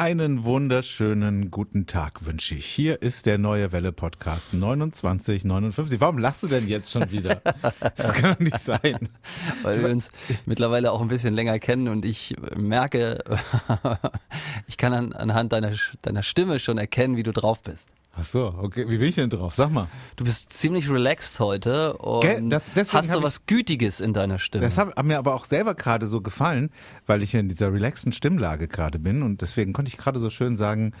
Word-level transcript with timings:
Einen 0.00 0.44
wunderschönen 0.44 1.50
guten 1.50 1.86
Tag 1.86 2.24
wünsche 2.24 2.54
ich. 2.54 2.66
Hier 2.66 3.02
ist 3.02 3.26
der 3.26 3.36
neue 3.36 3.72
Welle 3.72 3.90
Podcast 3.90 4.52
2959. 4.52 6.00
Warum 6.00 6.18
lachst 6.18 6.44
du 6.44 6.46
denn 6.46 6.68
jetzt 6.68 6.92
schon 6.92 7.10
wieder? 7.10 7.42
Das 7.96 8.12
kann 8.12 8.34
doch 8.34 8.38
nicht 8.38 8.60
sein. 8.60 9.08
Weil 9.64 9.82
wir 9.82 9.90
uns 9.90 10.12
mittlerweile 10.46 10.92
auch 10.92 11.00
ein 11.00 11.08
bisschen 11.08 11.34
länger 11.34 11.58
kennen 11.58 11.88
und 11.88 12.04
ich 12.04 12.36
merke, 12.56 13.24
ich 14.68 14.76
kann 14.76 14.92
an, 14.92 15.12
anhand 15.14 15.52
deiner, 15.52 15.72
deiner 16.02 16.22
Stimme 16.22 16.60
schon 16.60 16.78
erkennen, 16.78 17.16
wie 17.16 17.24
du 17.24 17.32
drauf 17.32 17.64
bist. 17.64 17.88
Ach 18.20 18.24
so, 18.24 18.52
okay. 18.58 18.88
Wie 18.88 18.98
bin 18.98 19.08
ich 19.08 19.14
denn 19.14 19.30
drauf? 19.30 19.54
Sag 19.54 19.70
mal. 19.70 19.86
Du 20.16 20.24
bist 20.24 20.52
ziemlich 20.52 20.90
relaxed 20.90 21.38
heute 21.38 21.94
und 21.98 22.22
Gell, 22.22 22.42
das- 22.48 22.70
hast 22.92 23.10
so 23.12 23.22
was 23.22 23.46
Gütiges 23.46 24.00
in 24.00 24.12
deiner 24.12 24.38
Stimme. 24.38 24.64
Das 24.64 24.76
hat 24.76 25.02
mir 25.04 25.18
aber 25.18 25.34
auch 25.34 25.44
selber 25.44 25.74
gerade 25.74 26.06
so 26.06 26.20
gefallen, 26.20 26.70
weil 27.06 27.22
ich 27.22 27.34
in 27.34 27.48
dieser 27.48 27.72
relaxten 27.72 28.12
Stimmlage 28.12 28.66
gerade 28.66 28.98
bin 28.98 29.22
und 29.22 29.40
deswegen 29.42 29.72
konnte 29.72 29.90
ich 29.90 29.96
gerade 29.98 30.18
so 30.18 30.30
schön 30.30 30.56
sagen, 30.56 30.92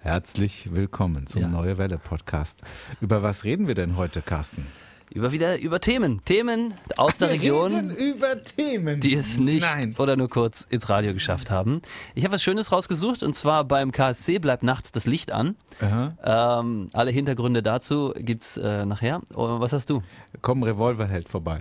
herzlich 0.00 0.72
willkommen 0.72 1.26
zum 1.26 1.42
Ja. 1.42 1.48
Neue 1.48 1.76
Welle 1.78 1.98
Podcast. 1.98 2.60
Über 3.00 3.22
was 3.22 3.44
reden 3.44 3.66
wir 3.68 3.74
denn 3.74 3.96
heute, 3.96 4.22
Carsten? 4.22 4.66
Über 5.14 5.32
wieder 5.32 5.58
über 5.60 5.80
Themen, 5.80 6.24
Themen 6.24 6.74
aus 6.96 7.18
der 7.18 7.28
Wir 7.28 7.34
Region. 7.34 7.90
über 7.90 8.42
Themen. 8.42 9.00
die 9.00 9.14
es 9.14 9.38
nicht 9.38 9.62
Nein. 9.62 9.94
oder 9.98 10.16
nur 10.16 10.28
kurz 10.28 10.66
ins 10.70 10.88
Radio 10.88 11.12
geschafft 11.14 11.50
haben. 11.50 11.82
Ich 12.14 12.24
habe 12.24 12.34
was 12.34 12.42
Schönes 12.42 12.72
rausgesucht 12.72 13.22
und 13.22 13.34
zwar 13.34 13.64
beim 13.64 13.92
KSC 13.92 14.38
bleibt 14.38 14.62
nachts 14.62 14.92
das 14.92 15.06
Licht 15.06 15.32
an. 15.32 15.56
Ähm, 15.80 16.88
alle 16.92 17.10
Hintergründe 17.10 17.62
dazu 17.62 18.12
gibt's 18.16 18.56
äh, 18.56 18.86
nachher. 18.86 19.20
Oh, 19.34 19.58
was 19.60 19.72
hast 19.72 19.90
du? 19.90 20.02
Komm, 20.40 20.62
Revolverheld 20.62 21.28
vorbei. 21.28 21.60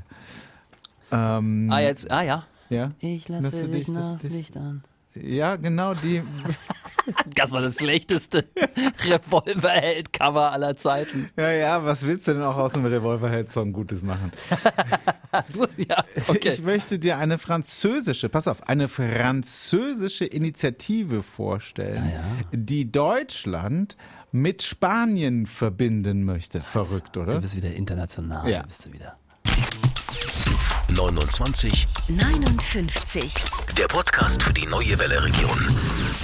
Ähm, 1.11 1.69
Ah 1.71 1.79
jetzt, 1.79 2.09
ah 2.11 2.21
ja. 2.23 2.45
ja. 2.69 2.91
Ich 2.99 3.27
lasse 3.29 3.63
dich 3.67 3.85
dich, 3.85 3.87
nachts 3.89 4.23
Licht 4.23 4.55
an. 4.57 4.83
Ja, 5.15 5.55
genau 5.57 5.93
die. 5.93 6.21
Das 7.35 7.51
war 7.51 7.61
das 7.61 7.75
schlechteste 7.77 8.45
Revolverheld-Cover 9.05 10.51
aller 10.51 10.75
Zeiten. 10.75 11.29
Ja, 11.37 11.51
ja, 11.51 11.83
was 11.85 12.05
willst 12.05 12.27
du 12.27 12.33
denn 12.33 12.43
auch 12.43 12.57
aus 12.57 12.73
dem 12.73 12.85
Revolverheld-Song 12.85 13.73
Gutes 13.73 14.01
machen? 14.01 14.31
Du, 15.53 15.65
ja, 15.77 16.03
okay. 16.27 16.49
Ich 16.55 16.61
möchte 16.61 16.99
dir 16.99 17.17
eine 17.17 17.37
französische, 17.37 18.27
pass 18.27 18.49
auf, 18.49 18.67
eine 18.67 18.89
französische 18.89 20.25
Initiative 20.25 21.23
vorstellen, 21.23 22.03
Ja, 22.11 22.17
ja. 22.19 22.23
die 22.51 22.91
Deutschland 22.91 23.95
mit 24.33 24.61
Spanien 24.61 25.45
verbinden 25.45 26.25
möchte. 26.25 26.59
Verrückt, 26.61 27.15
Du 27.15 27.21
oder? 27.21 27.39
bist 27.39 27.55
wieder 27.55 27.73
international, 27.73 28.49
Ja. 28.49 28.63
bist 28.63 28.85
du 28.87 28.91
wieder. 28.93 29.15
29, 30.89 31.87
59. 32.09 33.33
der 33.77 33.85
Podcast 33.87 34.43
für 34.43 34.51
die 34.53 34.65
neue 34.65 34.99
Welle 34.99 35.23
Region. 35.23 35.57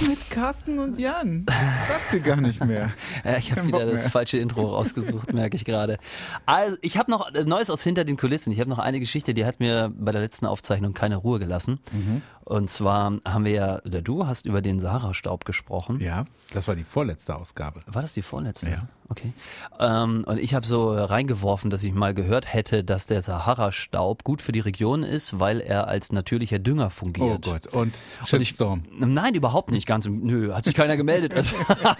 Mit 0.06 0.30
Carsten 0.30 0.78
und 0.78 0.98
Jan. 0.98 1.44
Sagt 1.88 2.10
sie 2.12 2.20
gar 2.20 2.36
nicht 2.40 2.64
mehr. 2.64 2.90
Ja, 3.24 3.36
ich 3.36 3.50
habe 3.52 3.66
wieder 3.66 3.80
Bock 3.80 3.90
das 3.92 4.02
mehr. 4.02 4.10
falsche 4.10 4.38
Intro 4.38 4.66
rausgesucht, 4.66 5.32
merke 5.32 5.56
ich 5.56 5.64
gerade. 5.64 5.98
Also, 6.46 6.76
ich 6.82 6.96
habe 6.98 7.10
noch 7.10 7.34
äh, 7.34 7.44
Neues 7.44 7.68
aus 7.70 7.82
hinter 7.82 8.04
den 8.04 8.16
Kulissen. 8.16 8.52
Ich 8.52 8.60
habe 8.60 8.70
noch 8.70 8.78
eine 8.78 9.00
Geschichte, 9.00 9.34
die 9.34 9.44
hat 9.44 9.58
mir 9.60 9.92
bei 9.98 10.12
der 10.12 10.20
letzten 10.20 10.46
Aufzeichnung 10.46 10.94
keine 10.94 11.16
Ruhe 11.16 11.38
gelassen. 11.40 11.80
Mhm. 11.92 12.22
Und 12.44 12.70
zwar 12.70 13.12
haben 13.26 13.44
wir 13.44 13.52
ja, 13.52 13.82
oder 13.84 14.00
du 14.00 14.26
hast 14.26 14.46
über 14.46 14.62
den 14.62 14.80
Sahara-Staub 14.80 15.44
gesprochen. 15.44 16.00
Ja, 16.00 16.24
das 16.54 16.66
war 16.66 16.76
die 16.76 16.84
vorletzte 16.84 17.36
Ausgabe. 17.36 17.80
War 17.86 18.00
das 18.00 18.14
die 18.14 18.22
vorletzte? 18.22 18.70
Ja. 18.70 18.88
Okay. 19.10 19.32
Ähm, 19.78 20.24
und 20.26 20.38
ich 20.38 20.54
habe 20.54 20.66
so 20.66 20.92
reingeworfen, 20.92 21.68
dass 21.70 21.82
ich 21.82 21.92
mal 21.92 22.14
gehört 22.14 22.52
hätte, 22.52 22.84
dass 22.84 23.06
der 23.06 23.20
Sahara-Staub 23.20 24.24
gut 24.24 24.40
für 24.40 24.52
die 24.52 24.60
Region 24.60 25.02
ist, 25.02 25.38
weil 25.40 25.60
er 25.60 25.88
als 25.88 26.10
natürlicher 26.12 26.58
Dünger 26.58 26.86
Oh 26.86 26.90
fungiert. 26.90 27.44
Gott, 27.44 27.74
und 27.74 28.02
Und 28.32 28.40
ich-. 28.40 28.54
Nein, 28.98 29.34
überhaupt 29.34 29.70
nicht. 29.70 29.86
Ganz, 29.88 30.04
im- 30.04 30.20
nö, 30.20 30.52
hat 30.52 30.64
sich 30.66 30.74
keiner 30.74 30.98
gemeldet. 30.98 31.32
Also, 31.34 31.56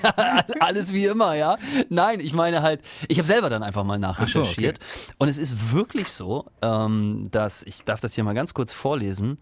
alles 0.61 0.92
wie 0.92 1.06
immer, 1.06 1.34
ja. 1.34 1.56
Nein, 1.89 2.20
ich 2.20 2.34
meine 2.34 2.60
halt, 2.60 2.82
ich 3.09 3.16
habe 3.16 3.26
selber 3.26 3.49
dann 3.49 3.62
einfach 3.62 3.82
mal 3.82 3.99
nachrecherchiert. 3.99 4.78
Und 5.16 5.28
es 5.28 5.38
ist 5.38 5.72
wirklich 5.72 6.10
so, 6.10 6.44
ähm, 6.60 7.26
dass, 7.31 7.62
ich 7.62 7.84
darf 7.84 8.00
das 8.00 8.15
hier 8.15 8.25
mal 8.25 8.34
ganz 8.34 8.53
kurz 8.53 8.72
vorlesen, 8.72 9.38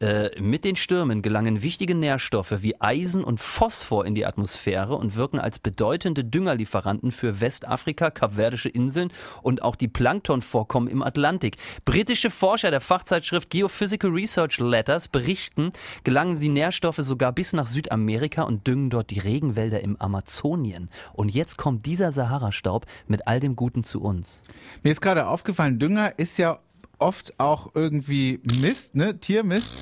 äh, 0.00 0.40
mit 0.40 0.64
den 0.64 0.76
Stürmen 0.76 1.22
gelangen 1.22 1.62
wichtige 1.62 1.94
Nährstoffe 1.94 2.62
wie 2.62 2.80
Eisen 2.80 3.24
und 3.24 3.40
Phosphor 3.40 4.06
in 4.06 4.14
die 4.14 4.26
Atmosphäre 4.26 4.94
und 4.94 5.16
wirken 5.16 5.40
als 5.40 5.58
bedeutende 5.58 6.24
Düngerlieferanten 6.24 7.10
für 7.10 7.40
Westafrika, 7.40 8.10
Kapverdische 8.10 8.68
Inseln 8.68 9.12
und 9.42 9.62
auch 9.62 9.74
die 9.74 9.88
Planktonvorkommen 9.88 10.88
im 10.88 11.02
Atlantik. 11.02 11.56
Britische 11.84 12.30
Forscher 12.30 12.70
der 12.70 12.80
Fachzeitschrift 12.80 13.50
Geophysical 13.50 14.10
Research 14.10 14.58
Letters 14.60 15.08
berichten, 15.08 15.70
gelangen 16.04 16.36
sie 16.36 16.48
Nährstoffe 16.48 16.98
sogar 16.98 17.32
bis 17.32 17.52
nach 17.52 17.66
Südamerika 17.66 18.42
und 18.42 18.66
düngen 18.66 18.90
dort 18.90 19.10
die 19.10 19.18
Regenwälder 19.18 19.80
im 19.80 20.00
Amazonien. 20.00 20.90
Und 21.12 21.28
jetzt 21.30 21.58
kommt 21.58 21.86
dieser 21.86 22.12
Sahara-Staub 22.12 22.86
mit 23.08 23.26
all 23.26 23.40
dem 23.40 23.56
Guten 23.56 23.82
zu 23.82 24.00
uns. 24.00 24.42
Mir 24.82 24.92
ist 24.92 25.00
gerade 25.00 25.26
aufgefallen, 25.26 25.78
Dünger 25.78 26.18
ist 26.18 26.38
ja 26.38 26.60
oft 26.98 27.38
auch 27.38 27.70
irgendwie 27.74 28.40
Mist, 28.42 28.94
ne? 28.94 29.18
Tiermist. 29.18 29.74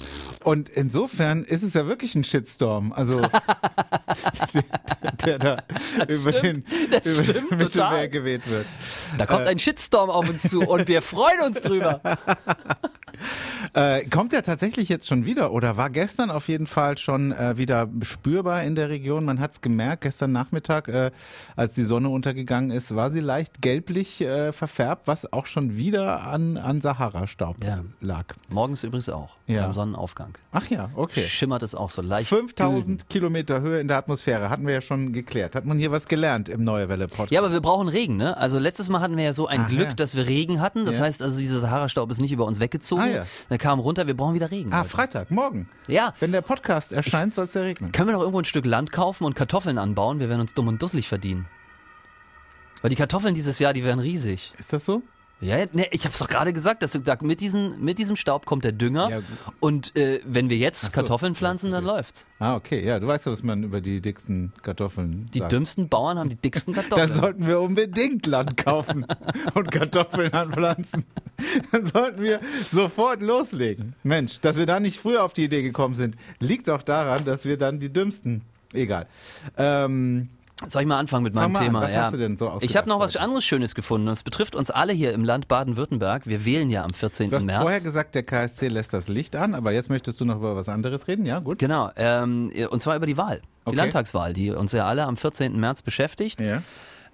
Und 0.44 0.68
insofern 0.68 1.42
ist 1.42 1.62
es 1.62 1.74
ja 1.74 1.86
wirklich 1.86 2.14
ein 2.14 2.22
Shitstorm. 2.22 2.92
Also 2.92 3.20
der, 4.54 5.12
der 5.24 5.38
da 5.38 5.64
über 6.08 6.30
den, 6.30 6.64
das 6.90 7.06
über 7.06 7.24
stimmt 7.24 7.50
den. 7.50 7.58
Mittelmeer 7.58 8.08
geweht 8.08 8.48
wird. 8.48 8.66
Da 9.18 9.26
kommt 9.26 9.46
ein 9.46 9.58
Shitstorm 9.58 10.08
auf 10.08 10.28
uns 10.28 10.42
zu 10.42 10.60
und 10.60 10.86
wir 10.86 11.02
freuen 11.02 11.40
uns 11.40 11.62
drüber. 11.62 12.00
Äh, 13.74 14.04
kommt 14.06 14.32
er 14.32 14.42
tatsächlich 14.42 14.88
jetzt 14.88 15.06
schon 15.06 15.24
wieder 15.26 15.52
oder 15.52 15.76
war 15.76 15.90
gestern 15.90 16.30
auf 16.30 16.48
jeden 16.48 16.66
Fall 16.66 16.98
schon 16.98 17.32
äh, 17.32 17.56
wieder 17.58 17.88
spürbar 18.02 18.62
in 18.62 18.74
der 18.74 18.88
Region? 18.88 19.24
Man 19.24 19.40
hat 19.40 19.52
es 19.54 19.60
gemerkt, 19.60 20.02
gestern 20.02 20.32
Nachmittag, 20.32 20.88
äh, 20.88 21.10
als 21.56 21.74
die 21.74 21.82
Sonne 21.84 22.08
untergegangen 22.08 22.70
ist, 22.70 22.94
war 22.94 23.10
sie 23.10 23.20
leicht 23.20 23.60
gelblich 23.62 24.20
äh, 24.20 24.52
verfärbt, 24.52 25.06
was 25.06 25.32
auch 25.32 25.46
schon 25.46 25.76
wieder 25.76 26.26
an, 26.26 26.56
an 26.56 26.80
Sahara-Staub 26.80 27.62
Ja. 27.64 27.80
lag. 28.00 28.24
Morgens 28.48 28.84
übrigens 28.84 29.08
auch, 29.08 29.36
Ja. 29.46 29.62
beim 29.64 29.72
Sonnenaufgang. 29.72 30.34
Ach 30.52 30.66
ja, 30.68 30.90
okay. 30.94 31.22
Schimmert 31.24 31.62
es 31.62 31.74
auch 31.74 31.90
so 31.90 32.02
leicht. 32.02 32.28
5000 32.28 33.08
Kilometer 33.08 33.60
Höhe 33.60 33.80
in 33.80 33.88
der 33.88 33.96
Atmosphäre, 33.98 34.48
hatten 34.50 34.66
wir 34.66 34.74
ja 34.74 34.80
schon 34.80 35.12
geklärt. 35.12 35.54
Hat 35.54 35.64
man 35.64 35.78
hier 35.78 35.90
was 35.90 36.08
gelernt 36.08 36.48
im 36.48 36.64
Neue 36.64 36.88
Welle 36.88 37.08
Podcast? 37.08 37.32
Ja, 37.32 37.40
aber 37.40 37.52
wir 37.52 37.60
brauchen 37.60 37.88
Regen, 37.88 38.16
ne? 38.16 38.36
Also 38.36 38.58
letztes 38.58 38.88
Mal 38.88 39.00
hatten 39.00 39.16
wir 39.16 39.24
ja 39.24 39.32
so 39.32 39.46
ein 39.46 39.60
Aha. 39.60 39.68
Glück, 39.68 39.96
dass 39.96 40.14
wir 40.14 40.26
Regen 40.26 40.60
hatten. 40.60 40.84
Das 40.84 41.00
heißt 41.00 41.22
also, 41.22 41.38
dieser 41.38 41.60
Sahara-Staub 41.60 42.10
ist 42.10 42.20
nicht 42.20 42.32
über 42.32 42.44
uns 42.46 42.60
weggezogen. 42.60 43.02
Ah, 43.02 43.05
ja. 43.10 43.26
Der 43.50 43.58
kam 43.58 43.78
runter, 43.80 44.06
wir 44.06 44.16
brauchen 44.16 44.34
wieder 44.34 44.50
Regen. 44.50 44.72
ah, 44.72 44.78
Leute. 44.78 44.90
Freitag, 44.90 45.30
morgen. 45.30 45.68
Ja. 45.88 46.14
Wenn 46.20 46.32
der 46.32 46.42
Podcast 46.42 46.92
erscheint, 46.92 47.34
soll 47.34 47.46
es 47.46 47.54
ja 47.54 47.62
regnen. 47.62 47.92
Können 47.92 48.08
wir 48.08 48.12
doch 48.14 48.20
irgendwo 48.20 48.40
ein 48.40 48.44
Stück 48.44 48.66
Land 48.66 48.92
kaufen 48.92 49.24
und 49.24 49.34
Kartoffeln 49.34 49.78
anbauen? 49.78 50.20
Wir 50.20 50.28
werden 50.28 50.40
uns 50.40 50.54
dumm 50.54 50.68
und 50.68 50.80
dusselig 50.80 51.08
verdienen. 51.08 51.46
Weil 52.82 52.90
die 52.90 52.96
Kartoffeln 52.96 53.34
dieses 53.34 53.58
Jahr, 53.58 53.72
die 53.72 53.84
werden 53.84 54.00
riesig. 54.00 54.52
Ist 54.58 54.72
das 54.72 54.84
so? 54.84 55.02
Ja, 55.40 55.58
ne, 55.72 55.86
ich 55.90 56.06
hab's 56.06 56.18
doch 56.18 56.28
gerade 56.28 56.54
gesagt, 56.54 56.82
dass 56.82 56.92
da 56.92 57.18
mit, 57.20 57.40
diesen, 57.40 57.84
mit 57.84 57.98
diesem 57.98 58.16
Staub 58.16 58.46
kommt 58.46 58.64
der 58.64 58.72
Dünger. 58.72 59.10
Ja, 59.10 59.20
und 59.60 59.94
äh, 59.94 60.20
wenn 60.24 60.48
wir 60.48 60.56
jetzt 60.56 60.80
so. 60.80 60.88
Kartoffeln 60.88 61.34
pflanzen, 61.34 61.72
dann 61.72 61.84
läuft's. 61.84 62.24
Ah, 62.38 62.56
okay. 62.56 62.82
Ja, 62.82 62.98
du 62.98 63.06
weißt 63.06 63.26
ja, 63.26 63.32
was 63.32 63.42
man 63.42 63.62
über 63.62 63.82
die 63.82 64.00
dicksten 64.00 64.54
Kartoffeln 64.62 65.28
Die 65.34 65.40
sagt. 65.40 65.52
dümmsten 65.52 65.88
Bauern 65.90 66.18
haben 66.18 66.30
die 66.30 66.36
dicksten 66.36 66.72
Kartoffeln. 66.74 67.08
Dann 67.08 67.16
sollten 67.16 67.46
wir 67.46 67.60
unbedingt 67.60 68.24
Land 68.26 68.56
kaufen 68.56 69.06
und 69.54 69.70
Kartoffeln 69.70 70.32
anpflanzen. 70.32 71.04
Dann 71.70 71.84
sollten 71.84 72.22
wir 72.22 72.40
sofort 72.70 73.20
loslegen. 73.20 73.94
Mensch, 74.04 74.40
dass 74.40 74.56
wir 74.56 74.64
da 74.64 74.80
nicht 74.80 74.98
früher 74.98 75.22
auf 75.22 75.34
die 75.34 75.44
Idee 75.44 75.62
gekommen 75.62 75.94
sind, 75.94 76.16
liegt 76.40 76.70
auch 76.70 76.82
daran, 76.82 77.26
dass 77.26 77.44
wir 77.44 77.58
dann 77.58 77.78
die 77.78 77.92
dümmsten. 77.92 78.40
Egal. 78.72 79.06
Ähm, 79.58 80.28
Soll 80.68 80.82
ich 80.82 80.88
mal 80.88 80.98
anfangen 80.98 81.22
mit 81.22 81.34
meinem 81.34 81.52
mal. 81.52 81.58
Thema? 81.64 81.82
Was 81.82 81.92
ja. 81.92 82.02
hast 82.04 82.14
du 82.14 82.16
denn 82.16 82.38
so 82.38 82.50
Ich 82.62 82.76
habe 82.78 82.88
noch 82.88 82.98
was 82.98 83.14
anderes 83.16 83.44
Schönes 83.44 83.74
gefunden. 83.74 84.06
und 84.08 84.12
Es 84.12 84.22
betrifft 84.22 84.56
uns 84.56 84.70
alle 84.70 84.94
hier 84.94 85.12
im 85.12 85.22
Land 85.22 85.48
Baden-Württemberg. 85.48 86.26
Wir 86.26 86.46
wählen 86.46 86.70
ja 86.70 86.82
am 86.82 86.94
14. 86.94 87.28
du 87.28 87.36
hast 87.36 87.44
März. 87.44 87.60
vorher 87.60 87.80
gesagt, 87.80 88.14
der 88.14 88.22
KSC 88.22 88.68
lässt 88.68 88.94
das 88.94 89.08
Licht 89.08 89.36
an, 89.36 89.54
aber 89.54 89.72
jetzt 89.72 89.90
möchtest 89.90 90.18
du 90.20 90.24
noch 90.24 90.36
über 90.36 90.56
was 90.56 90.68
anderes 90.70 91.08
reden, 91.08 91.26
ja? 91.26 91.40
Gut. 91.40 91.58
Genau, 91.58 91.90
ähm, 91.96 92.50
und 92.70 92.80
zwar 92.80 92.96
über 92.96 93.04
die 93.06 93.18
Wahl, 93.18 93.40
die 93.40 93.68
Okay. 93.70 93.76
Landtagswahl, 93.76 94.32
die 94.32 94.50
uns 94.50 94.72
ja 94.72 94.86
alle 94.86 95.04
am 95.04 95.18
14. 95.18 95.60
März 95.60 95.82
beschäftigt. 95.82 96.40
Ja. 96.40 96.62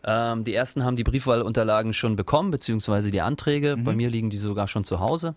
Ähm, 0.05 0.45
die 0.45 0.55
ersten 0.55 0.85
haben 0.85 0.95
die 0.97 1.05
Briefwahlunterlagen 1.05 1.95
schon 1.95 2.15
bekommen, 2.15 2.53
beziehungsweise 2.53 3.11
die 3.11 3.23
Anträge. 3.23 3.77
Mhm. 3.77 3.85
Bei 3.85 3.95
mir 3.97 4.09
liegen 4.09 4.31
die 4.31 4.39
sogar 4.39 4.69
schon 4.69 4.85
zu 4.85 5.01
Hause. 5.01 5.35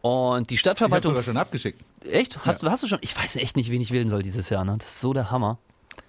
Und 0.00 0.50
die 0.50 0.54
Ich 0.54 0.58
habe 0.60 0.76
Stadtverwaltung. 0.76 1.10
sogar 1.12 1.22
schon 1.24 1.36
abgeschickt. 1.36 1.80
echt? 2.08 2.44
Hast, 2.44 2.62
du, 2.62 2.70
hast 2.70 2.82
du 2.84 2.86
schon? 2.86 2.98
Ich 3.02 3.16
weiß 3.16 3.34
echt 3.36 3.56
nicht, 3.56 3.70
wen 3.70 3.80
ich 3.80 3.92
wählen 3.92 4.08
soll 4.08 4.22
dieses 4.22 4.48
Jahr. 4.48 4.64
Ne? 4.64 4.76
Das 4.78 4.88
ist 4.88 5.00
so 5.00 5.12
der 5.12 5.30
Hammer. 5.32 5.58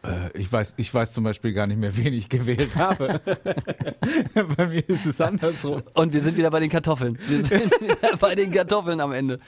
Äh, 0.03 0.37
ich, 0.37 0.51
weiß, 0.51 0.73
ich 0.77 0.93
weiß 0.93 1.13
zum 1.13 1.23
Beispiel 1.23 1.53
gar 1.53 1.67
nicht 1.67 1.77
mehr, 1.77 1.95
wen 1.97 2.13
ich 2.13 2.29
gewählt 2.29 2.75
habe. 2.75 3.21
Bei 4.57 4.67
mir 4.67 4.87
ist 4.87 5.05
es 5.05 5.21
andersrum. 5.21 5.81
Und 5.93 6.13
wir 6.13 6.21
sind 6.21 6.37
wieder 6.37 6.49
bei 6.49 6.59
den 6.59 6.69
Kartoffeln. 6.69 7.17
Wir 7.27 7.43
sind 7.43 7.71
wieder 7.81 8.17
bei 8.17 8.35
den 8.35 8.51
Kartoffeln 8.51 8.99
am 8.99 9.11
Ende. 9.11 9.39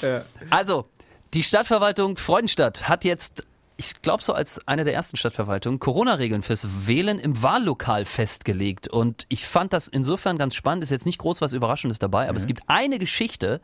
Ja. 0.00 0.24
Also, 0.50 0.86
die 1.34 1.42
Stadtverwaltung 1.42 2.18
Freudenstadt 2.18 2.88
hat 2.88 3.04
jetzt, 3.04 3.46
ich 3.76 4.02
glaube 4.02 4.22
so 4.22 4.34
als 4.34 4.66
eine 4.68 4.84
der 4.84 4.92
ersten 4.92 5.16
Stadtverwaltungen, 5.16 5.78
Corona-Regeln 5.78 6.42
fürs 6.42 6.86
Wählen 6.86 7.18
im 7.18 7.42
Wahllokal 7.42 8.04
festgelegt. 8.04 8.88
Und 8.88 9.24
ich 9.28 9.46
fand 9.46 9.72
das 9.72 9.88
insofern 9.88 10.36
ganz 10.36 10.54
spannend. 10.54 10.84
Ist 10.84 10.90
jetzt 10.90 11.06
nicht 11.06 11.18
groß 11.18 11.40
was 11.40 11.54
Überraschendes 11.54 11.98
dabei, 11.98 12.28
aber 12.28 12.36
es 12.36 12.46
gibt 12.46 12.62
eine 12.66 12.98
Geschichte. 12.98 13.60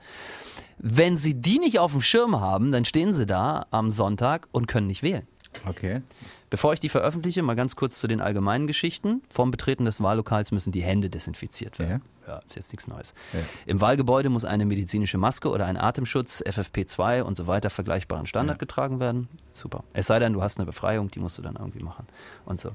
Wenn 0.78 1.16
sie 1.16 1.34
die 1.34 1.58
nicht 1.58 1.78
auf 1.78 1.92
dem 1.92 2.02
Schirm 2.02 2.40
haben, 2.40 2.72
dann 2.72 2.84
stehen 2.84 3.12
sie 3.12 3.26
da 3.26 3.66
am 3.70 3.90
Sonntag 3.90 4.48
und 4.52 4.66
können 4.66 4.86
nicht 4.86 5.02
wählen. 5.02 5.26
Okay. 5.66 6.02
Bevor 6.50 6.72
ich 6.72 6.80
die 6.80 6.88
veröffentliche, 6.88 7.42
mal 7.42 7.56
ganz 7.56 7.76
kurz 7.76 7.98
zu 7.98 8.06
den 8.06 8.20
allgemeinen 8.20 8.66
Geschichten. 8.66 9.22
Vorm 9.28 9.50
Betreten 9.50 9.84
des 9.84 10.02
Wahllokals 10.02 10.50
müssen 10.50 10.72
die 10.72 10.82
Hände 10.82 11.10
desinfiziert 11.10 11.78
werden. 11.78 12.02
Ja, 12.26 12.40
ist 12.46 12.56
jetzt 12.56 12.72
nichts 12.72 12.88
Neues. 12.88 13.14
Ja. 13.32 13.40
Im 13.66 13.80
Wahlgebäude 13.80 14.28
muss 14.28 14.44
eine 14.44 14.66
medizinische 14.66 15.18
Maske 15.18 15.50
oder 15.50 15.66
ein 15.66 15.76
Atemschutz, 15.76 16.42
FFP2 16.42 17.22
und 17.22 17.36
so 17.36 17.46
weiter 17.46 17.70
vergleichbaren 17.70 18.26
Standard 18.26 18.58
getragen 18.58 19.00
werden. 19.00 19.28
Super. 19.52 19.84
Es 19.94 20.06
sei 20.06 20.18
denn, 20.18 20.32
du 20.32 20.42
hast 20.42 20.58
eine 20.58 20.66
Befreiung, 20.66 21.10
die 21.10 21.20
musst 21.20 21.38
du 21.38 21.42
dann 21.42 21.56
irgendwie 21.56 21.82
machen 21.82 22.06
und 22.44 22.60
so. 22.60 22.72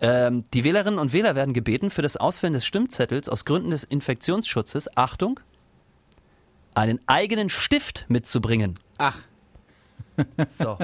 Ähm, 0.00 0.44
die 0.54 0.64
Wählerinnen 0.64 0.98
und 0.98 1.12
Wähler 1.12 1.34
werden 1.34 1.52
gebeten, 1.52 1.90
für 1.90 2.02
das 2.02 2.16
Ausfüllen 2.16 2.54
des 2.54 2.64
Stimmzettels 2.64 3.28
aus 3.28 3.44
Gründen 3.44 3.70
des 3.70 3.84
Infektionsschutzes, 3.84 4.96
Achtung, 4.96 5.40
einen 6.74 7.00
eigenen 7.06 7.48
Stift 7.48 8.06
mitzubringen. 8.08 8.74
Ach, 8.98 9.18
So. 10.58 10.76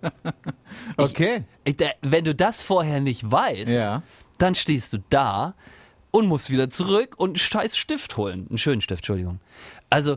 okay. 0.96 1.44
Ich, 1.64 1.76
da- 1.76 1.90
wenn 2.02 2.24
du 2.24 2.34
das 2.34 2.62
vorher 2.62 3.00
nicht 3.00 3.30
weißt, 3.30 3.70
Ja. 3.72 4.02
dann 4.38 4.54
stehst 4.54 4.92
du 4.92 4.98
da 5.10 5.54
und 6.10 6.26
musst 6.26 6.50
wieder 6.50 6.70
zurück 6.70 7.14
und 7.16 7.30
einen 7.30 7.36
scheiß 7.36 7.76
Stift 7.76 8.16
holen. 8.16 8.46
Einen 8.48 8.58
schönen 8.58 8.80
Stift, 8.80 9.00
Entschuldigung. 9.02 9.40
Also, 9.90 10.16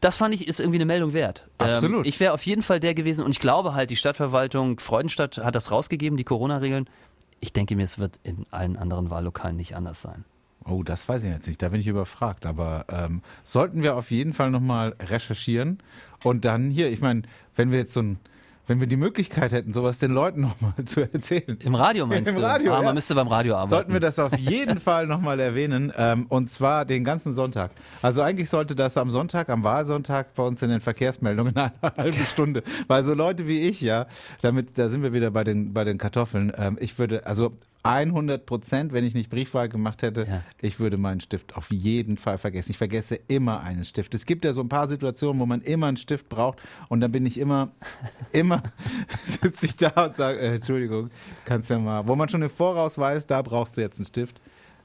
das 0.00 0.16
fand 0.16 0.34
ich, 0.34 0.48
ist 0.48 0.60
irgendwie 0.60 0.78
eine 0.78 0.86
Meldung 0.86 1.12
wert. 1.12 1.48
Absolut. 1.58 1.98
Ähm, 1.98 2.04
ich 2.04 2.20
wäre 2.20 2.32
auf 2.32 2.42
jeden 2.44 2.62
Fall 2.62 2.80
der 2.80 2.94
gewesen 2.94 3.24
und 3.24 3.30
ich 3.32 3.40
glaube 3.40 3.74
halt, 3.74 3.90
die 3.90 3.96
Stadtverwaltung 3.96 4.80
Freudenstadt 4.80 5.38
hat 5.38 5.54
das 5.54 5.70
rausgegeben, 5.70 6.16
die 6.16 6.24
Corona-Regeln. 6.24 6.88
Ich 7.38 7.52
denke 7.52 7.76
mir, 7.76 7.84
es 7.84 7.98
wird 7.98 8.18
in 8.22 8.44
allen 8.50 8.76
anderen 8.76 9.10
Wahllokalen 9.10 9.56
nicht 9.56 9.74
anders 9.76 10.00
sein. 10.02 10.24
Oh, 10.64 10.82
das 10.82 11.08
weiß 11.08 11.24
ich 11.24 11.30
jetzt 11.30 11.46
nicht. 11.46 11.60
Da 11.62 11.70
bin 11.70 11.80
ich 11.80 11.86
überfragt. 11.86 12.46
Aber 12.46 12.84
ähm, 12.88 13.22
sollten 13.44 13.82
wir 13.82 13.96
auf 13.96 14.10
jeden 14.10 14.32
Fall 14.32 14.50
nochmal 14.50 14.94
recherchieren 15.00 15.78
und 16.22 16.44
dann 16.44 16.70
hier, 16.70 16.90
ich 16.90 17.00
meine, 17.00 17.22
wenn 17.56 17.70
wir 17.70 17.78
jetzt 17.78 17.94
so 17.94 18.02
ein, 18.02 18.18
wenn 18.66 18.78
wir 18.78 18.86
die 18.86 18.96
Möglichkeit 18.96 19.50
hätten, 19.50 19.72
sowas 19.72 19.98
den 19.98 20.12
Leuten 20.12 20.40
nochmal 20.42 20.74
zu 20.84 21.00
erzählen. 21.00 21.58
Im 21.64 21.74
Radio 21.74 22.06
meinst 22.06 22.30
Im 22.30 22.36
du? 22.36 22.42
Radio, 22.42 22.72
ah, 22.72 22.76
ja. 22.76 22.82
man 22.82 22.94
müsste 22.94 23.14
beim 23.16 23.26
Radio 23.26 23.54
arbeiten. 23.54 23.70
Sollten 23.70 23.92
wir 23.92 24.00
das 24.00 24.18
auf 24.18 24.36
jeden 24.38 24.78
Fall 24.80 25.06
nochmal 25.06 25.40
erwähnen. 25.40 25.92
Ähm, 25.96 26.26
und 26.28 26.48
zwar 26.48 26.84
den 26.84 27.02
ganzen 27.02 27.34
Sonntag. 27.34 27.72
Also 28.00 28.22
eigentlich 28.22 28.48
sollte 28.48 28.76
das 28.76 28.96
am 28.96 29.10
Sonntag, 29.10 29.48
am 29.48 29.64
Wahlsonntag 29.64 30.34
bei 30.34 30.44
uns 30.44 30.62
in 30.62 30.68
den 30.70 30.80
Verkehrsmeldungen 30.80 31.56
eine 31.56 31.72
halbe 31.96 32.24
Stunde. 32.24 32.62
Weil 32.86 33.02
so 33.02 33.14
Leute 33.14 33.48
wie 33.48 33.60
ich, 33.60 33.80
ja, 33.80 34.06
damit, 34.40 34.78
da 34.78 34.88
sind 34.88 35.02
wir 35.02 35.12
wieder 35.12 35.32
bei 35.32 35.42
den, 35.42 35.72
bei 35.72 35.82
den 35.82 35.98
Kartoffeln. 35.98 36.52
Ähm, 36.56 36.78
ich 36.80 36.96
würde, 36.98 37.26
also 37.26 37.56
100 37.82 38.44
Prozent, 38.46 38.92
wenn 38.92 39.04
ich 39.04 39.14
nicht 39.14 39.30
Briefwahl 39.30 39.68
gemacht 39.68 40.02
hätte, 40.02 40.26
Ja. 40.28 40.42
ich 40.60 40.78
würde 40.80 40.98
meinen 40.98 41.20
Stift 41.20 41.56
auf 41.56 41.70
jeden 41.70 42.16
Fall 42.18 42.36
vergessen. 42.38 42.70
Ich 42.72 42.78
vergesse 42.78 43.18
immer 43.28 43.60
einen 43.62 43.84
Stift. 43.84 44.14
Es 44.14 44.26
gibt 44.26 44.44
ja 44.44 44.52
so 44.52 44.60
ein 44.60 44.68
paar 44.68 44.88
Situationen, 44.88 45.40
wo 45.40 45.46
man 45.46 45.62
immer 45.62 45.86
einen 45.86 45.96
Stift 45.96 46.28
braucht 46.28 46.60
und 46.88 47.00
dann 47.00 47.10
bin 47.12 47.24
ich 47.26 47.38
immer, 47.38 47.70
immer 48.32 48.62
sitze 49.24 49.66
ich 49.66 49.76
da 49.76 50.06
und 50.06 50.16
sage, 50.16 50.38
äh, 50.40 50.54
Entschuldigung, 50.56 51.10
kannst 51.44 51.70
du 51.70 51.74
ja 51.74 51.80
mal, 51.80 52.06
wo 52.06 52.16
man 52.16 52.28
schon 52.28 52.42
im 52.42 52.50
Voraus 52.50 52.98
weiß, 52.98 53.26
da 53.26 53.40
brauchst 53.42 53.76
du 53.76 53.80
jetzt 53.80 53.98
einen 53.98 54.06
Stift, 54.06 54.40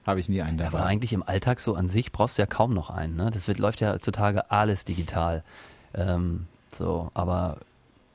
habe 0.06 0.20
ich 0.20 0.30
nie 0.30 0.42
einen 0.42 0.58
dabei. 0.58 0.78
Aber 0.80 0.86
eigentlich 0.88 1.14
im 1.14 1.24
Alltag 1.24 1.60
so 1.60 1.76
an 1.76 1.88
sich 1.88 2.12
brauchst 2.12 2.38
du 2.38 2.44
ja 2.44 2.46
kaum 2.46 2.74
noch 2.74 2.90
einen. 2.90 3.16
Ne? 3.16 3.30
Das 3.32 3.48
wird, 3.48 3.60
läuft 3.60 3.82
ja 3.82 3.92
heutzutage 3.92 4.52
alles 4.52 4.86
digital. 4.86 5.44
Ähm, 5.96 6.46
so, 6.72 7.10
aber 7.14 7.58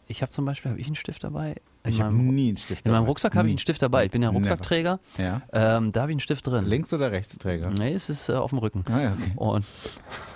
ich 0.06 0.22
habe 0.22 0.30
zum 0.30 0.44
Beispiel, 0.44 0.70
habe 0.70 0.80
ich 0.80 0.86
einen 0.86 0.96
Stift 0.96 1.24
dabei? 1.24 1.56
In 1.82 1.92
ich 1.92 2.00
habe 2.00 2.14
meinem, 2.14 2.34
nie 2.34 2.48
einen 2.48 2.56
Stift 2.58 2.84
in 2.84 2.92
meinem 2.92 3.00
dabei. 3.00 3.08
Rucksack 3.08 3.36
habe 3.36 3.48
ich 3.48 3.52
einen. 3.52 3.58
Stift 3.58 3.82
dabei. 3.82 4.04
Ich 4.04 4.10
bin 4.10 4.22
ja. 4.22 4.28
Rucksackträger. 4.28 5.00
Ja. 5.16 5.42
Ähm, 5.52 5.92
da 5.92 6.02
habe 6.02 6.12
ich 6.12 6.14
einen 6.14 6.20
Stift 6.20 6.46
drin. 6.46 6.66
Links- 6.66 6.92
oder 6.92 7.10
Rechtsträger? 7.10 7.70
Nee, 7.70 7.94
es 7.94 8.10
ist 8.10 8.28
äh, 8.28 8.34
auf 8.34 8.50
dem 8.50 8.58
Rücken. 8.58 8.84
Ah, 8.88 9.00
ja, 9.00 9.12
okay. 9.12 9.32
Und, 9.36 9.64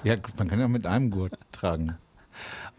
ja, 0.05 0.17
man 0.39 0.49
kann 0.49 0.59
ja 0.59 0.65
auch 0.65 0.71
mit 0.71 0.87
einem 0.87 1.11
Gurt 1.11 1.35
tragen. 1.53 1.97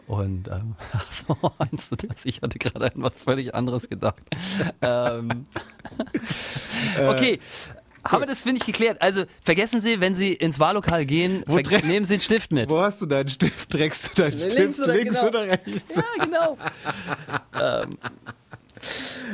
und 0.08 0.48
ähm, 0.48 0.76
ach 0.94 1.12
so, 1.12 1.38
meinst 1.60 1.92
du 1.92 2.08
das? 2.08 2.26
Ich 2.26 2.42
hatte 2.42 2.58
gerade 2.58 2.86
an 2.94 3.04
was 3.04 3.14
völlig 3.14 3.54
anderes 3.54 3.88
gedacht. 3.88 4.24
ähm, 4.82 5.46
okay. 7.08 7.40
Haben 8.08 8.22
wir 8.22 8.28
das, 8.28 8.44
finde 8.44 8.60
ich, 8.60 8.66
geklärt. 8.66 9.02
Also 9.02 9.24
vergessen 9.44 9.82
Sie, 9.82 10.00
wenn 10.00 10.14
Sie 10.16 10.34
ins 10.34 10.60
Wahllokal 10.60 11.06
gehen, 11.06 11.44
nehmen 11.84 12.06
Sie 12.06 12.14
einen 12.16 12.22
Stift 12.22 12.52
mit. 12.52 12.70
Wo 12.70 12.80
hast 12.82 13.02
du 13.02 13.06
deinen 13.06 13.28
Stift? 13.30 13.72
Trägst 13.72 14.12
du 14.18 14.22
deinen 14.22 14.32
Links 14.38 14.54
Stift 14.54 14.80
oder- 14.80 14.94
links 14.94 15.16
genau. 15.16 15.28
oder 15.28 15.42
rechts? 15.48 15.96
Ja, 15.96 16.24
genau. 16.24 16.58
ähm, 17.62 17.98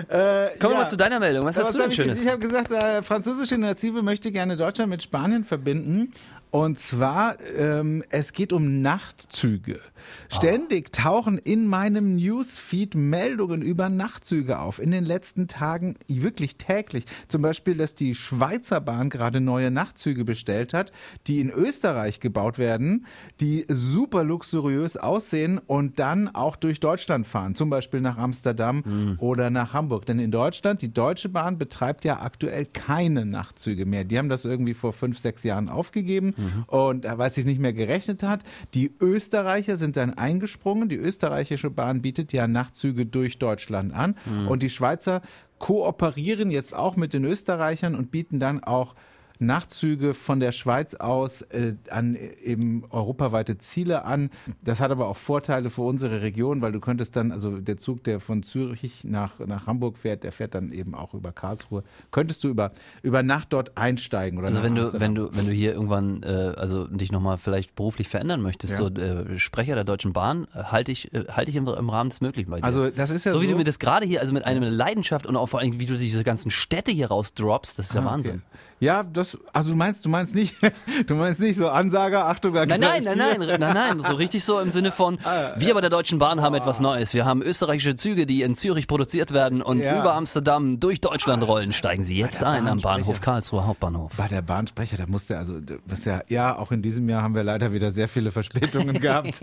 Äh, 0.07 0.57
kommen 0.59 0.61
wir 0.61 0.69
ja. 0.71 0.77
mal 0.83 0.87
zu 0.89 0.95
deiner 0.95 1.19
Meldung. 1.19 1.45
Was 1.45 1.57
hast 1.57 1.65
Was 1.65 1.71
du 1.73 1.77
denn 1.79 1.83
hab 1.87 1.91
ich, 1.91 1.97
Schönes? 1.97 2.21
ich 2.23 2.27
habe 2.29 2.39
gesagt, 2.39 2.71
äh, 2.71 3.01
französische 3.01 3.55
Initiative 3.55 4.01
möchte 4.01 4.31
gerne 4.31 4.55
Deutschland 4.55 4.89
mit 4.89 5.03
Spanien 5.03 5.43
verbinden. 5.43 6.13
Und 6.51 6.79
zwar, 6.79 7.37
ähm, 7.57 8.03
es 8.09 8.33
geht 8.33 8.51
um 8.51 8.81
Nachtzüge. 8.81 9.79
Ständig 10.27 10.91
tauchen 10.91 11.37
in 11.37 11.65
meinem 11.65 12.17
Newsfeed 12.17 12.93
Meldungen 12.93 13.61
über 13.61 13.87
Nachtzüge 13.87 14.59
auf. 14.59 14.79
In 14.79 14.91
den 14.91 15.05
letzten 15.05 15.47
Tagen 15.47 15.95
wirklich 16.09 16.57
täglich. 16.57 17.05
Zum 17.29 17.41
Beispiel, 17.41 17.75
dass 17.75 17.95
die 17.95 18.15
Schweizer 18.15 18.81
Bahn 18.81 19.09
gerade 19.09 19.39
neue 19.39 19.71
Nachtzüge 19.71 20.25
bestellt 20.25 20.73
hat, 20.73 20.91
die 21.27 21.39
in 21.39 21.49
Österreich 21.49 22.19
gebaut 22.19 22.57
werden, 22.57 23.05
die 23.39 23.65
super 23.69 24.25
luxuriös 24.25 24.97
aussehen 24.97 25.57
und 25.57 25.99
dann 25.99 26.27
auch 26.27 26.57
durch 26.57 26.81
Deutschland 26.81 27.27
fahren. 27.27 27.55
Zum 27.55 27.69
Beispiel 27.69 28.01
nach 28.01 28.17
Amsterdam 28.17 28.83
oder 29.19 29.49
nach 29.51 29.73
Hamburg. 29.73 30.05
Denn 30.05 30.19
in 30.19 30.31
Deutschland, 30.31 30.81
die 30.81 30.93
Deutsche 30.93 31.29
Bahn 31.29 31.57
betreibt 31.57 32.03
ja 32.03 32.19
aktuell 32.19 32.65
keine 32.65 33.25
Nachtzüge 33.25 33.85
mehr. 33.85 34.03
Die 34.03 34.17
haben 34.17 34.29
das 34.29 34.43
irgendwie 34.43 34.73
vor 34.73 34.91
fünf, 34.91 35.17
sechs 35.17 35.43
Jahren 35.43 35.69
aufgegeben. 35.69 36.33
Und 36.67 37.05
äh, 37.05 37.17
weil 37.17 37.29
es 37.29 37.35
sich 37.35 37.45
nicht 37.45 37.59
mehr 37.59 37.73
gerechnet 37.73 38.23
hat, 38.23 38.41
die 38.73 38.93
Österreicher 38.99 39.77
sind 39.77 39.97
dann 39.97 40.13
eingesprungen. 40.13 40.89
Die 40.89 40.95
österreichische 40.95 41.69
Bahn 41.69 42.01
bietet 42.01 42.33
ja 42.33 42.47
Nachtzüge 42.47 43.05
durch 43.05 43.39
Deutschland 43.39 43.93
an. 43.93 44.15
Und 44.47 44.63
die 44.63 44.69
Schweizer 44.69 45.21
kooperieren 45.59 46.51
jetzt 46.51 46.73
auch 46.75 46.95
mit 46.95 47.13
den 47.13 47.23
Österreichern 47.23 47.95
und 47.95 48.11
bieten 48.11 48.39
dann 48.39 48.63
auch 48.63 48.95
Nachtzüge 49.41 50.13
von 50.13 50.39
der 50.39 50.51
Schweiz 50.51 50.93
aus 50.95 51.41
äh, 51.41 51.73
an 51.89 52.15
eben 52.43 52.83
europaweite 52.91 53.57
Ziele 53.57 54.05
an. 54.05 54.29
Das 54.61 54.79
hat 54.79 54.91
aber 54.91 55.07
auch 55.07 55.17
Vorteile 55.17 55.69
für 55.69 55.81
unsere 55.81 56.21
Region, 56.21 56.61
weil 56.61 56.71
du 56.71 56.79
könntest 56.79 57.15
dann, 57.15 57.31
also 57.31 57.57
der 57.59 57.77
Zug, 57.77 58.03
der 58.03 58.19
von 58.19 58.43
Zürich 58.43 59.03
nach, 59.03 59.39
nach 59.39 59.67
Hamburg 59.67 59.97
fährt, 59.97 60.23
der 60.23 60.31
fährt 60.31 60.53
dann 60.55 60.71
eben 60.71 60.93
auch 60.95 61.13
über 61.15 61.31
Karlsruhe. 61.31 61.83
Könntest 62.11 62.43
du 62.43 62.49
über, 62.49 62.71
über 63.01 63.23
Nacht 63.23 63.51
dort 63.51 63.77
einsteigen 63.77 64.37
oder 64.37 64.47
Also 64.49 64.61
wenn 64.63 64.75
du, 64.75 64.81
Amsterdam. 64.83 65.01
wenn 65.01 65.15
du, 65.15 65.35
wenn 65.35 65.45
du 65.47 65.51
hier 65.51 65.73
irgendwann, 65.73 66.21
äh, 66.23 66.53
also 66.55 66.85
dich 66.87 67.11
nochmal 67.11 67.37
vielleicht 67.39 67.75
beruflich 67.75 68.07
verändern 68.07 68.41
möchtest, 68.41 68.73
Ja. 68.79 68.85
so 68.85 68.87
äh, 68.89 69.39
Sprecher 69.39 69.75
der 69.75 69.83
Deutschen 69.83 70.13
Bahn, 70.13 70.47
äh, 70.53 70.63
halte 70.65 70.91
ich, 70.91 71.13
äh, 71.13 71.25
halte 71.31 71.49
ich 71.49 71.57
im, 71.57 71.67
im 71.67 71.89
Rahmen 71.89 72.11
des 72.11 72.21
Möglichen 72.21 72.51
bei 72.51 72.57
dir. 72.57 72.63
Also 72.63 72.89
das 72.91 73.09
ist 73.09 73.25
ja 73.25 73.31
so 73.33 73.41
wie 73.41 73.45
so- 73.45 73.53
du 73.53 73.57
mir 73.57 73.63
das 73.63 73.79
gerade 73.79 74.05
hier, 74.05 74.21
also 74.21 74.33
mit 74.33 74.45
einer 74.45 74.69
Leidenschaft 74.69 75.25
und 75.25 75.35
auch 75.35 75.47
vor 75.47 75.59
allem, 75.59 75.79
wie 75.79 75.85
du 75.87 75.97
diese 75.97 76.23
ganzen 76.23 76.51
Städte 76.51 76.91
hier 76.91 77.07
rausdroppst, 77.07 77.79
das 77.79 77.87
ist 77.87 77.95
ja 77.95 78.01
Ah, 78.01 78.05
Wahnsinn. 78.05 78.35
Okay. 78.35 78.59
Ja, 78.79 79.03
das, 79.03 79.30
also 79.53 79.69
du 79.69 79.75
meinst, 79.75 80.03
du 80.05 80.09
meinst 80.09 80.35
nicht, 80.35 80.55
du 81.07 81.15
meinst 81.15 81.39
nicht 81.39 81.55
so 81.57 81.69
Ansager, 81.69 82.25
Achtung, 82.27 82.53
Nein, 82.53 82.67
nein, 82.67 82.79
nein, 83.03 83.15
nein, 83.17 83.59
nein, 83.59 83.73
nein, 83.73 83.99
so 83.99 84.13
richtig 84.15 84.43
so 84.43 84.59
im 84.59 84.71
Sinne 84.71 84.91
von, 84.91 85.17
Ah, 85.23 85.53
wir 85.57 85.73
bei 85.73 85.81
der 85.81 85.89
Deutschen 85.89 86.19
Bahn 86.19 86.41
haben 86.41 86.55
etwas 86.55 86.79
Neues. 86.79 87.13
Wir 87.13 87.25
haben 87.25 87.41
österreichische 87.41 87.95
Züge, 87.95 88.25
die 88.25 88.41
in 88.41 88.55
Zürich 88.55 88.87
produziert 88.87 89.31
werden 89.33 89.61
und 89.61 89.79
Ja. 89.79 89.99
über 89.99 90.13
Amsterdam 90.15 90.79
durch 90.79 91.01
Deutschland 91.01 91.45
rollen. 91.47 91.73
Steigen 91.73 92.03
Sie 92.03 92.17
jetzt 92.17 92.41
der 92.41 92.49
ein 92.49 92.67
am. 92.67 92.79
Bahnhof 92.79 93.21
Karlsruhe 93.21 93.65
Hauptbahnhof. 93.67 94.13
Bei 94.17 94.27
der 94.27 94.41
Bahnsprecher, 94.41 94.97
da 94.97 95.05
musste 95.07 95.37
also, 95.37 95.59
das 95.59 96.05
ja, 96.05 96.21
ja, 96.29 96.57
auch 96.57 96.71
in 96.71 96.81
diesem 96.81 97.07
Jahr 97.09 97.21
haben 97.23 97.35
wir 97.35 97.43
leider 97.43 97.71
wieder 97.73 97.91
sehr 97.91 98.07
viele 98.07 98.31
Verspätungen 98.31 98.99
gehabt. 98.99 99.39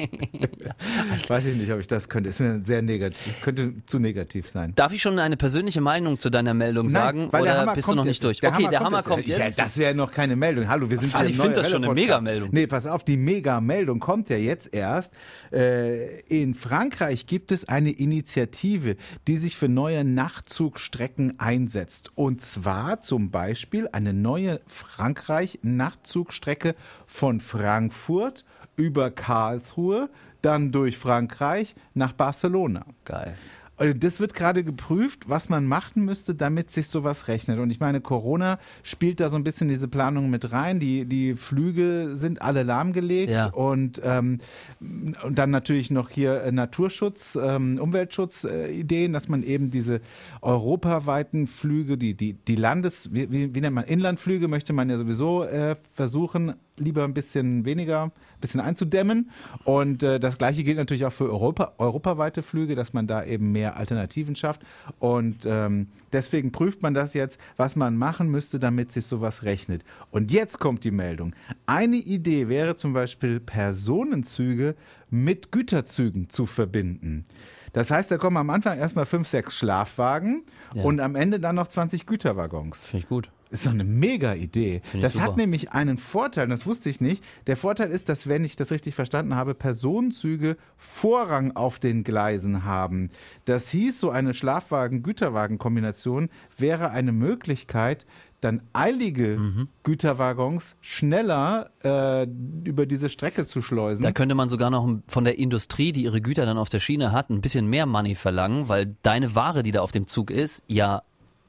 Weiß 1.29 1.47
ich 1.47 1.57
nicht, 1.57 1.73
ob 1.73 1.81
ich 1.81 1.87
das 1.87 2.09
könnte. 2.09 2.29
Ist 2.31 2.41
mir 2.41 2.61
sehr 2.65 2.83
negativ, 2.83 3.41
könnte 3.43 3.75
zu 3.87 3.99
negativ 3.99 4.49
sein. 4.49 4.73
Darf 4.75 4.93
ich 4.93 5.03
schon 5.03 5.19
eine 5.19 5.37
persönliche 5.37 5.81
Meinung 5.81 6.19
zu 6.19 6.31
deiner 6.31 6.55
Meldung 6.55 6.89
sagen 6.89 7.29
weil 7.31 7.45
der 7.45 7.53
oder 7.53 7.61
Hammer 7.63 7.75
bist 7.75 7.87
du 7.87 7.91
kommt 7.91 7.97
noch 7.99 8.05
nicht 8.05 8.23
jetzt. 8.23 8.43
durch? 8.43 8.53
okay, 8.53 8.69
der 8.71 8.81
Hammer 8.81 9.03
kommt 9.03 9.27
Ja, 9.27 9.39
jetzt. 9.39 9.59
das 9.59 9.77
wäre 9.79 9.95
noch 9.95 10.11
keine 10.11 10.37
Meldung. 10.37 10.69
Hallo, 10.69 10.91
wir 10.91 10.99
sind 10.99 11.15
Was, 11.15 11.23
hier 11.23 11.31
ich 11.31 11.37
im 11.37 11.43
find 11.43 11.55
Neue 11.55 11.63
das 11.63 11.71
schon 11.71 11.85
eine. 11.85 11.95
Megameldung. 11.95 12.49
Nee, 12.53 12.67
pass 12.67 12.87
auf, 12.87 13.05
die 13.05 13.17
Megameldung 13.17 14.01
kommt 14.01 14.29
ja 14.29 14.37
jetzt 14.37 14.75
erst. 14.75 15.15
Äh, 15.53 16.21
in 16.23 16.55
Frankreich 16.55 17.27
gibt 17.27 17.53
es 17.53 17.69
eine 17.69 17.91
Initiative, 17.91 18.97
die 19.27 19.37
sich 19.37 19.57
für 19.57 19.69
neue 19.69 20.05
Nachtzugstrecken 20.05 21.39
einsetzt. 21.39 22.11
Und 22.15 22.43
zwar 22.43 23.01
zum 23.01 23.31
Beispiel 23.31 23.89
eine 23.93 24.13
neue 24.13 24.61
Frankreich-Nachtzugstrecke 24.67 26.75
von 27.07 27.41
Frankfurt 27.41 28.45
über 28.77 29.11
Karlsruhe, 29.11 30.11
dann 30.43 30.71
durch 30.71 30.99
Frankreich 30.99 31.75
nach 31.95 32.13
Barcelona. 32.13 32.85
Geil. 33.05 33.35
Also 33.79 33.95
Das 33.97 34.21
wird 34.21 34.35
gerade 34.35 34.65
geprüft, 34.65 35.29
was 35.29 35.49
man 35.49 35.67
machen 35.67 36.05
müsste, 36.05 36.35
damit 36.35 36.71
sich 36.71 36.89
sowas 36.89 37.29
rechnet. 37.29 37.59
Und 37.59 37.71
ich 37.71 37.81
meine, 37.81 38.01
Corona 38.01 38.59
spielt 38.83 39.21
da 39.21 39.29
so 39.31 39.37
ein 39.37 39.45
bisschen 39.45 39.69
diese 39.69 39.89
Planung 39.89 40.31
mit 40.31 40.53
rein. 40.53 40.81
Die, 40.81 41.05
die 41.05 41.35
Flüge 41.37 42.17
sind 42.17 42.43
alle 42.43 42.65
lahmgelegt 42.65 43.33
Ja. 43.33 43.47
und, 43.47 44.01
ähm, 44.05 44.39
und 44.81 45.39
dann 45.39 45.51
natürlich 45.51 45.91
noch 45.91 46.11
hier 46.11 46.43
äh, 46.43 46.53
Naturschutz, 46.53 47.39
ähm, 47.41 47.79
Umweltschutz-Ideen, 47.81 49.13
dass 49.13 49.29
man 49.29 49.43
eben 49.43 49.71
diese 49.71 50.01
europaweiten 50.43 51.47
Flüge, 51.47 51.97
die, 51.97 52.15
die, 52.15 52.35
die 52.35 52.57
Landes, 52.57 53.13
wie, 53.13 53.31
wie, 53.31 53.55
wie 53.55 53.61
nennt 53.61 53.75
man, 53.75 53.85
Inlandflüge 53.85 54.49
möchte 54.49 54.73
man 54.73 54.91
ja 54.91 54.97
sowieso 54.97 55.45
äh, 55.45 55.77
versuchen 55.93 56.55
lieber 56.81 57.05
ein 57.05 57.15
bisschen 57.15 57.65
weniger, 57.65 58.05
ein 58.05 58.13
bisschen 58.41 58.61
einzudämmen. 58.61 59.31
Und 59.65 60.03
äh, 60.03 60.19
das 60.21 60.39
gleiche 60.39 60.65
gilt 60.65 60.77
natürlich 60.79 61.05
auch 61.05 61.13
für 61.13 61.31
Europa, 61.31 61.73
europaweite 61.79 62.43
Flüge, 62.43 62.75
dass 62.75 62.93
man 62.93 63.07
da 63.07 63.25
eben 63.25 63.53
mehr 63.53 63.77
Alternativen 63.77 64.37
schafft. 64.37 64.63
Und 64.99 65.47
ähm, 65.47 65.89
deswegen 66.13 66.53
prüft 66.53 66.83
man 66.83 66.95
das 66.95 67.15
jetzt, 67.15 67.39
was 67.57 67.77
man 67.77 67.97
machen 67.97 68.29
müsste, 68.31 68.59
damit 68.59 68.93
sich 68.93 69.07
sowas 69.07 69.43
rechnet. 69.43 69.85
Und 70.11 70.33
jetzt 70.33 70.59
kommt 70.59 70.85
die 70.85 70.91
Meldung. 70.91 71.35
Eine 71.67 71.97
Idee 71.97 72.49
wäre 72.49 72.77
zum 72.77 72.93
Beispiel 72.93 73.41
Personenzüge 73.41 74.75
mit 75.11 75.53
Güterzügen 75.53 76.29
zu 76.31 76.47
verbinden. 76.47 77.25
Das 77.73 77.91
heißt, 77.91 78.11
da 78.11 78.17
kommen 78.19 78.37
am 78.39 78.51
Anfang 78.51 78.79
erstmal 78.79 79.07
fünf, 79.07 79.29
sechs 79.29 79.57
Schlafwagen 79.57 80.43
Ja. 80.75 80.83
und 80.85 81.01
am 81.01 81.15
Ende 81.15 81.39
dann 81.39 81.57
noch 81.57 81.69
20 81.69 82.07
Güterwaggons. 82.07 82.89
Finde 82.89 83.05
ich 83.05 83.09
gut. 83.09 83.31
Ist 83.51 83.67
doch 83.67 83.71
eine 83.71 83.85
mega 83.85 84.35
Idee. 84.35 84.83
ich 84.93 85.01
Das 85.01 85.19
hat 85.21 85.37
nämlich 85.37 85.73
einen 85.73 85.97
Vorteil, 85.97 86.49
das 86.49 86.67
wusste 86.67 86.91
ich 86.91 87.01
nicht. 87.01 87.25
Der 87.47 87.57
Vorteil 87.57 87.91
ist, 87.91 88.09
dass, 88.09 88.29
wenn 88.29 88.45
ich 88.45 88.57
das 88.57 88.71
richtig 88.71 88.95
verstanden 88.95 89.35
habe, 89.35 89.55
Personenzüge 89.55 90.57
Vorrang 90.77 91.57
auf 91.57 91.79
den 91.79 92.05
Gleisen 92.05 92.65
haben. 92.65 93.11
Das 93.47 93.71
hieß, 93.71 94.01
so 94.01 94.11
eine 94.11 94.35
Schlafwagen-Güterwagen-Kombination 94.35 96.29
wäre 96.57 96.91
eine 96.91 97.13
Möglichkeit, 97.13 98.07
dann 98.41 98.63
eilige 98.73 99.37
Mhm. 99.37 99.69
Güterwaggons 99.83 100.77
schneller 100.81 101.71
äh, 101.83 102.27
über 102.65 102.87
diese 102.87 103.09
Strecke 103.09 103.45
zu 103.45 103.63
schleusen. 103.63 104.03
Da 104.03 104.13
könnte 104.13 104.35
man 104.35 104.49
sogar 104.49 104.71
noch 104.71 104.89
von 105.09 105.25
der 105.25 105.39
Industrie, 105.39 105.93
die 105.93 106.05
ihre 106.05 106.21
Güter 106.21 106.47
dann 106.47 106.59
auf 106.59 106.69
der 106.69 106.79
Schiene 106.81 107.11
hat, 107.11 107.31
ein 107.31 107.41
bisschen 107.41 107.69
mehr 107.69 107.87
Money 107.87 108.15
verlangen, 108.15 108.69
weil 108.69 108.95
deine 109.03 109.35
Ware, 109.35 109.63
die 109.63 109.73
da 109.73 109.81
auf 109.81 109.91
dem 109.93 110.07
Zug 110.07 110.31
ist, 110.31 110.63
ja 110.69 111.03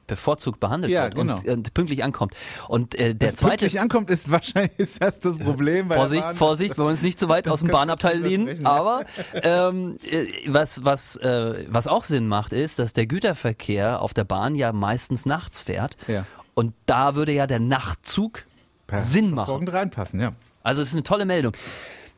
bevorzugt 0.09 0.59
behandelt 0.59 0.91
Ja, 0.91 1.03
wird 1.03 1.15
genau. 1.15 1.35
und, 1.35 1.47
und 1.47 1.73
pünktlich 1.73 2.03
ankommt. 2.03 2.35
Und 2.67 2.95
äh, 2.95 3.15
der 3.15 3.29
Wenn 3.29 3.35
zweite 3.37 3.49
pünktlich 3.51 3.79
ankommt, 3.79 4.09
ist 4.09 4.29
wahrscheinlich 4.29 4.77
ist 4.77 5.01
das 5.01 5.19
das 5.19 5.37
Problem. 5.37 5.89
Vorsicht. 5.89 6.29
Vorsicht, 6.35 6.77
wir 6.77 6.83
wollen 6.83 6.91
uns 6.91 7.03
nicht 7.03 7.19
zu 7.19 7.29
weit 7.29 7.47
aus 7.47 7.61
dem 7.61 7.69
Bahnabteil 7.69 8.19
lehnen. 8.19 8.65
Aber 8.65 9.05
ähm, 9.33 9.97
äh, 10.09 10.25
was, 10.47 10.83
was, 10.83 11.15
äh, 11.17 11.65
was 11.69 11.87
auch 11.87 12.03
Sinn 12.03 12.27
macht, 12.27 12.51
ist, 12.53 12.79
dass 12.79 12.93
der 12.93 13.07
Güterverkehr 13.07 14.01
auf 14.01 14.13
der 14.13 14.23
Bahn 14.25 14.55
ja 14.55 14.73
meistens 14.73 15.25
nachts 15.25 15.61
fährt. 15.61 15.95
Ja. 16.07 16.25
Und 16.53 16.73
da 16.85 17.15
würde 17.15 17.31
ja 17.31 17.47
der 17.47 17.59
Nachtzug 17.59 18.43
Sinn 18.97 19.31
machen. 19.33 19.67
Reinpassen, 19.67 20.19
ja. 20.19 20.33
Also 20.63 20.81
es 20.81 20.89
ist 20.89 20.95
eine 20.95 21.03
tolle 21.03 21.25
Meldung. 21.25 21.53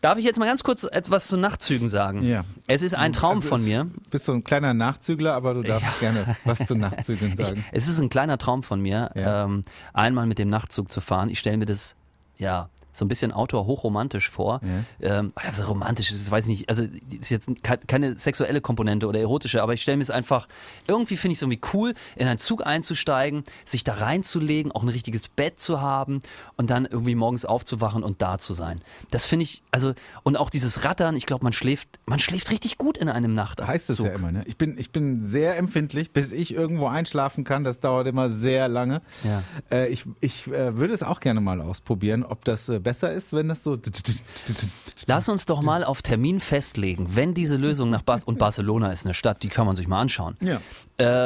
Darf 0.02 0.18
ich 0.18 0.26
jetzt 0.26 0.40
mal 0.40 0.48
ganz 0.48 0.64
kurz 0.64 0.84
etwas 0.84 1.28
zu 1.28 1.38
Nachtzügen 1.38 1.90
sagen? 1.92 2.26
Ja. 2.26 2.44
Es 2.68 2.82
ist 2.82 2.96
ein 2.96 3.14
Traum 3.14 3.38
Also 3.38 3.50
von 3.50 3.64
mir. 3.64 3.84
Du 3.84 4.10
bist 4.10 4.26
so 4.26 4.32
ein 4.34 4.44
kleiner 4.44 4.74
Nachzügler, 4.74 5.36
aber 5.36 5.54
du 5.54 5.62
darfst 5.62 6.00
gerne 6.00 6.36
was 6.44 6.66
zu 6.66 6.76
Nachzügeln 6.76 7.36
sagen. 7.38 7.64
Es 7.72 7.88
ist 7.88 8.00
ein 8.00 8.10
kleiner 8.10 8.40
Traum 8.40 8.64
von 8.64 8.82
mir, 8.82 9.12
Ja. 9.14 9.44
ähm, 9.46 9.62
einmal 9.94 10.26
mit 10.26 10.40
dem 10.40 10.50
Nachtzug 10.50 10.92
zu 10.92 11.02
fahren. 11.02 11.30
Ich 11.30 11.38
stelle 11.40 11.58
mir 11.58 11.68
das, 11.68 11.96
ja, 12.38 12.70
so 12.94 13.06
ein 13.06 13.08
bisschen 13.08 13.32
Outdoor 13.32 13.66
hochromantisch 13.66 14.30
vor. 14.30 14.62
Ähm, 15.02 15.32
also 15.36 15.66
romantisch, 15.66 16.12
ich 16.12 16.30
weiß 16.30 16.48
nicht, 16.48 16.70
also 16.70 16.86
ist 17.20 17.30
jetzt 17.30 17.50
ke- 17.64 17.80
keine 17.88 18.18
sexuelle 18.20 18.62
Komponente 18.62 19.08
oder 19.08 19.20
erotische, 19.20 19.62
aber 19.64 19.74
ich 19.74 19.82
stelle 19.82 19.98
mir 19.98 20.04
es 20.04 20.12
einfach, 20.12 20.48
irgendwie 20.88 21.18
finde 21.18 21.34
ich 21.34 21.38
es 21.38 21.42
irgendwie 21.42 21.62
cool, 21.74 21.94
in 22.16 22.28
einen 22.28 22.38
Zug 22.38 22.66
einzusteigen, 22.66 23.44
sich 23.66 23.84
da 23.84 23.94
reinzulegen, 23.94 24.72
auch 24.72 24.84
ein 24.84 24.90
richtiges 24.90 25.30
Bett 25.30 25.60
zu 25.60 25.82
haben 25.82 26.20
und 26.58 26.70
dann 26.70 26.86
irgendwie 26.86 27.16
morgens 27.16 27.46
aufzuwachen 27.46 28.04
und 28.04 28.22
da 28.22 28.38
zu 28.38 28.54
sein. 28.54 28.82
Das 29.10 29.26
finde 29.26 29.44
ich, 29.44 29.64
also, 29.72 29.94
und 30.24 30.36
auch 30.38 30.50
dieses 30.50 30.84
Rattern, 30.84 31.16
ich 31.16 31.26
glaube, 31.26 31.44
man 31.44 31.54
schläft, 31.54 32.00
man 32.06 32.20
schläft 32.20 32.52
richtig 32.52 32.78
gut 32.78 32.98
in 32.98 33.08
einem 33.10 33.34
Nachtzug. 33.34 33.68
Heißt 33.68 33.90
es 33.90 33.98
ja 34.00 34.10
immer, 34.10 34.32
ne? 34.32 34.44
Ich 34.48 34.58
bin, 34.58 34.78
ich 34.78 34.92
bin 34.92 35.26
sehr 35.26 35.58
empfindlich, 35.58 36.12
bis 36.12 36.32
ich 36.32 36.54
irgendwo 36.54 36.88
einschlafen 36.88 37.44
kann. 37.44 37.64
Das 37.64 37.80
dauert 37.80 38.08
immer 38.08 38.30
sehr 38.32 38.68
lange. 38.68 39.02
Ja. 39.24 39.44
Äh, 39.72 39.88
ich 39.90 40.06
ich 40.20 40.48
äh, 40.48 40.76
würde 40.78 40.94
es 40.94 41.04
auch 41.04 41.20
gerne 41.20 41.42
mal 41.42 41.62
ausprobieren, 41.62 42.24
ob 42.24 42.44
das 42.46 42.68
äh, 42.70 42.80
besser 42.82 43.12
ist, 43.14 43.34
wenn 43.34 43.48
das 43.50 43.64
so. 43.64 43.78
Lass 45.08 45.30
uns 45.30 45.46
doch 45.46 45.62
mal 45.62 45.84
auf 45.84 46.02
Termin 46.02 46.40
festlegen, 46.40 47.16
wenn 47.16 47.34
diese 47.34 47.58
Lösung 47.58 47.90
nach 47.90 48.02
Bas 48.04 48.24
und 48.24 48.38
Barcelona 48.38 48.92
ist 48.92 49.06
eine 49.06 49.14
Stadt, 49.14 49.42
die 49.44 49.48
kann 49.50 49.66
man 49.66 49.76
sich 49.76 49.88
mal 49.88 50.00
anschauen. 50.00 50.38
Ja. 50.42 50.62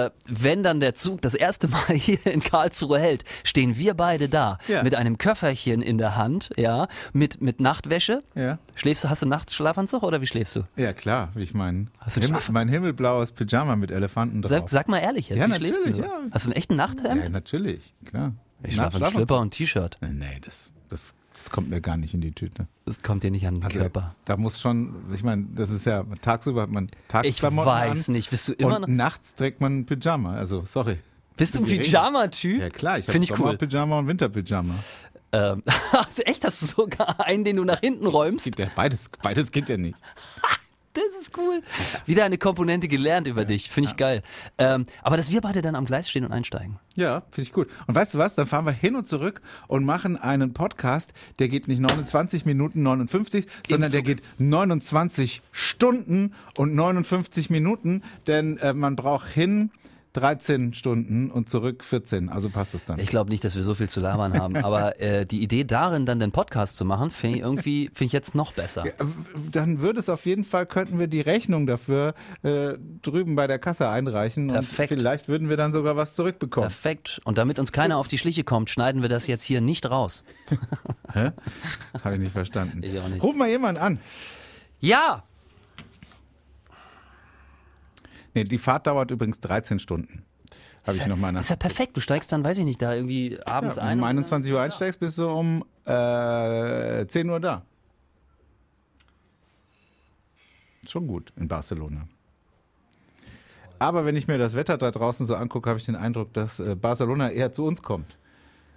Äh, 0.05 0.11
wenn 0.27 0.63
dann 0.63 0.79
der 0.79 0.93
Zug 0.95 1.21
das 1.21 1.35
erste 1.35 1.67
Mal 1.67 1.83
hier 1.95 2.25
in 2.27 2.39
Karlsruhe 2.41 2.99
hält, 2.99 3.23
stehen 3.43 3.75
wir 3.77 3.93
beide 3.93 4.29
da 4.29 4.57
Ja. 4.67 4.83
mit 4.83 4.95
einem 4.95 5.17
Köfferchen 5.17 5.81
in 5.81 5.97
der 5.97 6.15
Hand, 6.15 6.49
ja, 6.55 6.87
mit 7.13 7.41
mit 7.41 7.59
Nachtwäsche. 7.59 8.21
Ja. 8.35 8.59
Schläfst 8.75 9.03
du, 9.03 9.09
hast 9.09 9.21
du 9.21 9.25
nachts 9.27 9.53
Schlafanzug 9.55 10.03
oder 10.03 10.21
wie 10.21 10.27
schläfst 10.27 10.55
du? 10.55 10.63
Ja, 10.77 10.93
klar, 10.93 11.29
wie 11.35 11.43
ich 11.43 11.53
mein, 11.53 11.89
Hast 11.99 12.17
du 12.17 12.21
Himmel, 12.21 12.41
mein 12.51 12.69
himmelblaues 12.69 13.33
Pyjama 13.33 13.75
mit 13.75 13.91
Elefanten 13.91 14.41
drauf. 14.41 14.49
Sag, 14.51 14.69
sag 14.69 14.87
mal 14.87 14.99
ehrlich 14.99 15.29
jetzt, 15.29 15.39
Ja, 15.39 15.47
wie 15.49 15.53
schläfst 15.55 15.85
du? 15.85 15.89
ja. 15.91 16.09
Hast 16.31 16.45
du 16.45 16.49
einen 16.51 16.57
echten 16.57 16.75
Nachthemd? 16.75 17.23
ja, 17.23 17.29
natürlich, 17.29 17.93
klar. 18.05 18.33
ich 18.63 18.73
schlafe 18.75 18.97
in 18.99 19.05
Schlipper 19.05 19.39
und 19.39 19.51
T-Shirt. 19.51 19.97
Nee, 20.01 20.39
das, 20.43 20.71
das, 20.89 21.13
das 21.35 21.49
kommt 21.49 21.69
mir 21.69 21.81
gar 21.81 21.97
nicht 21.97 22.13
in 22.13 22.21
die 22.21 22.31
Tüte. 22.31 22.67
Das 22.85 23.01
kommt 23.03 23.23
dir 23.23 23.29
nicht 23.29 23.45
an 23.45 23.55
den 23.55 23.63
Also, 23.63 23.79
Körper. 23.79 24.15
da 24.23 24.37
muss 24.37 24.61
schon, 24.61 24.95
ich 25.13 25.21
meine, 25.23 25.45
das 25.53 25.69
ist 25.69 25.85
ja, 25.85 26.03
tagsüber 26.21 26.61
hat 26.61 26.69
man 26.69 26.85
Ich 26.85 26.91
Tagsklamotten 27.09 27.69
weiß 27.71 28.07
an 28.07 28.13
nicht, 28.13 28.29
bist 28.29 28.47
du 28.47 28.53
immer 28.53 28.79
noch, 28.79 28.87
nachts 28.87 29.35
trägt 29.35 29.59
man 29.59 29.79
ein 29.79 29.85
Pyjama, 29.85 30.33
also 30.35 30.63
sorry. 30.65 30.97
bist 31.35 31.55
du 31.55 31.59
ein. 31.59 31.65
Pyjama-Typ? 31.65 32.61
Ja 32.61 32.69
klar, 32.69 32.99
ich 32.99 33.05
habe 33.05 33.11
Finde 33.11 33.25
ich 33.25 33.31
cool. 33.31 33.37
Sommerpyjama 33.37 33.99
und 33.99 34.07
Winterpyjama. 34.07 34.75
Ähm, 35.33 35.61
echt, 36.25 36.45
hast 36.45 36.61
du 36.61 36.65
sogar 36.67 37.19
einen, 37.25 37.43
den 37.43 37.57
du 37.57 37.65
nach 37.65 37.81
hinten 37.81 38.07
räumst? 38.07 38.45
Geht 38.45 38.57
ja, 38.57 38.67
beides, 38.73 39.09
beides 39.21 39.51
geht 39.51 39.67
ja 39.69 39.75
nicht. 39.75 39.99
Das 40.95 41.21
ist 41.21 41.37
cool. 41.37 41.61
Wieder 42.05 42.23
eine 42.23 42.37
Komponente 42.37 42.87
gelernt 42.87 43.27
über 43.27 43.43
dich. 43.43 43.69
Finde 43.69 43.91
ich 43.91 43.97
geil. 43.97 44.23
Ähm, 44.57 44.85
aber 45.03 45.17
dass 45.17 45.29
wir 45.29 45.41
beide 45.41 45.61
dann 45.61 45.75
am 45.75 45.85
Gleis 45.85 46.09
stehen 46.09 46.23
und 46.23 46.31
einsteigen. 46.31 46.79
Ja, 46.95 47.23
finde 47.31 47.41
ich 47.41 47.51
gut. 47.51 47.67
Und 47.85 47.95
weißt 47.95 48.13
du 48.13 48.17
was? 48.17 48.35
Dann 48.35 48.47
fahren 48.47 48.65
wir 48.65 48.71
hin 48.71 48.95
und 48.95 49.05
zurück 49.05 49.41
und 49.67 49.83
machen 49.83 50.15
einen 50.17 50.53
Podcast, 50.53 51.13
der 51.39 51.49
geht 51.49 51.67
nicht 51.67 51.81
29 51.81 52.45
Minuten 52.45 52.81
59, 52.83 53.45
sondern 53.67 53.91
der 53.91 54.01
geht 54.01 54.23
29 54.37 55.41
Stunden 55.51 56.33
und 56.57 56.73
59 56.73 57.49
Minuten, 57.49 58.01
denn 58.27 58.57
äh, 58.57 58.73
man 58.73 58.95
braucht 58.95 59.27
hin 59.27 59.71
13 60.15 60.73
Stunden 60.73 61.29
und 61.29 61.49
zurück 61.49 61.83
14. 61.83 62.29
Also 62.29 62.49
passt 62.49 62.73
es 62.73 62.85
dann. 62.85 62.99
Ich 62.99 63.07
glaube 63.07 63.29
nicht, 63.29 63.43
dass 63.43 63.55
wir 63.55 63.63
so 63.63 63.75
viel 63.75 63.89
zu 63.89 63.99
labern 63.99 64.39
haben. 64.39 64.55
Aber 64.63 64.99
äh, 65.01 65.25
die 65.25 65.41
Idee 65.41 65.63
darin, 65.63 66.05
dann 66.05 66.19
den 66.19 66.31
Podcast 66.31 66.77
zu 66.77 66.85
machen, 66.85 67.09
finde 67.09 67.37
ich 67.37 67.43
irgendwie, 67.43 67.87
finde 67.93 68.05
ich 68.05 68.11
jetzt 68.13 68.35
noch 68.35 68.53
besser. 68.53 68.85
dann 69.51 69.81
würde 69.81 69.99
es 69.99 70.09
auf 70.09 70.25
jeden 70.25 70.43
Fall, 70.43 70.65
könnten 70.65 70.99
wir 70.99 71.07
die 71.07 71.21
Rechnung 71.21 71.67
dafür 71.67 72.15
äh, 72.43 72.73
drüben 73.01 73.35
bei 73.35 73.47
der 73.47 73.59
Kasse 73.59 73.89
einreichen 73.89 74.47
Perfekt. 74.47 74.91
und 74.91 74.99
vielleicht 74.99 75.27
würden 75.27 75.49
wir 75.49 75.57
dann 75.57 75.73
sogar 75.73 75.95
was 75.95 76.15
zurückbekommen. 76.15 76.69
Perfekt. 76.69 77.19
Und 77.25 77.37
damit 77.37 77.59
uns 77.59 77.71
keiner 77.71 77.97
auf 77.97 78.07
die 78.07 78.17
Schliche 78.17 78.43
kommt, 78.43 78.69
schneiden 78.69 79.01
wir 79.01 79.09
das 79.09 79.27
jetzt 79.27 79.43
hier 79.43 79.61
nicht 79.61 79.89
raus. 79.89 80.23
Habe 81.13 82.15
ich 82.15 82.19
nicht 82.19 82.31
verstanden. 82.33 82.81
Ich 82.83 82.99
auch 82.99 83.07
nicht. 83.07 83.21
Ruf 83.21 83.35
mal 83.35 83.49
jemand 83.49 83.77
an. 83.77 83.99
Ja! 84.79 85.23
Nee, 88.35 88.43
die 88.43 88.57
Fahrt 88.59 88.85
dauert 88.85 89.09
übrigens 89.11 89.39
13 89.39 89.79
Stunden. 89.79 90.23
Habe 90.85 90.97
ich 90.97 91.05
nochmal 91.07 91.31
nach. 91.31 91.41
Ist 91.41 91.49
ja 91.49 91.55
perfekt. 91.55 91.97
Du 91.97 92.01
steigst 92.01 92.31
dann, 92.31 92.43
weiß 92.43 92.59
ich 92.59 92.65
nicht, 92.65 92.79
da 92.81 92.93
irgendwie 92.93 93.39
abends 93.45 93.77
Ja, 93.77 93.83
ein. 93.83 93.97
um 93.97 94.03
und- 94.03 94.09
21 94.09 94.53
Uhr 94.53 94.61
einsteigst, 94.61 94.99
bist 94.99 95.17
du 95.17 95.27
um 95.29 95.65
äh, 95.85 97.05
10 97.07 97.27
Uhr 97.29 97.39
da. 97.39 97.63
Schon 100.87 101.07
gut 101.07 101.33
in 101.35 101.47
Barcelona. 101.47 102.07
Aber 103.79 104.05
wenn 104.05 104.15
ich 104.15 104.27
mir 104.27 104.37
das 104.37 104.55
Wetter 104.55 104.77
da 104.77 104.91
draußen 104.91 105.25
so 105.25 105.35
angucke, 105.35 105.69
habe 105.69 105.79
ich 105.79 105.85
den 105.85 105.95
Eindruck, 105.95 106.31
dass 106.33 106.59
äh, 106.59 106.75
Barcelona 106.75 107.31
eher 107.31 107.51
zu 107.51 107.65
uns 107.65 107.81
kommt. 107.81 108.17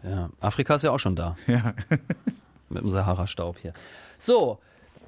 Ja, 0.03 0.31
Afrika 0.41 0.77
ist 0.77 0.83
ja 0.83 0.91
auch 0.91 0.99
schon 0.99 1.17
da. 1.17 1.37
Ja. 1.47 1.75
Mit 2.71 2.83
dem 2.83 2.91
Sahara-Staub 2.91 3.59
hier. 3.59 3.73
So, 4.19 4.59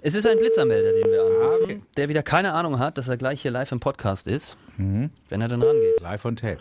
es 0.02 0.14
ist 0.14 0.26
ein 0.26 0.38
Blitzermelder, 0.38 0.92
den 0.92 1.10
wir 1.10 1.22
anrufen, 1.22 1.42
Ah, 1.42 1.64
okay. 1.64 1.82
der 1.96 2.08
wieder 2.08 2.22
keine 2.22 2.52
Ahnung 2.54 2.78
hat, 2.78 2.98
dass 2.98 3.08
er 3.08 3.16
gleich 3.16 3.42
hier 3.42 3.50
live 3.50 3.72
im 3.72 3.80
Podcast 3.80 4.26
ist, 4.26 4.56
Mhm. 4.76 5.10
wenn 5.28 5.40
er 5.40 5.48
dann 5.48 5.62
rangeht. 5.62 6.00
Live 6.00 6.24
on 6.24 6.36
tape. 6.36 6.58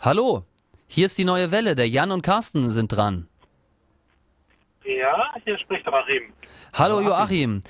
Hallo, 0.00 0.44
hier 0.86 1.06
ist 1.06 1.18
die 1.18 1.24
neue 1.24 1.50
Welle. 1.50 1.74
Der 1.74 1.88
Jan 1.88 2.10
und 2.10 2.22
Carsten 2.22 2.70
sind 2.70 2.88
dran. 2.88 3.28
Ja, 4.84 5.34
hier 5.44 5.58
spricht 5.58 5.86
Rahim. 5.88 6.32
Hallo 6.72 7.00
Joachim. 7.00 7.62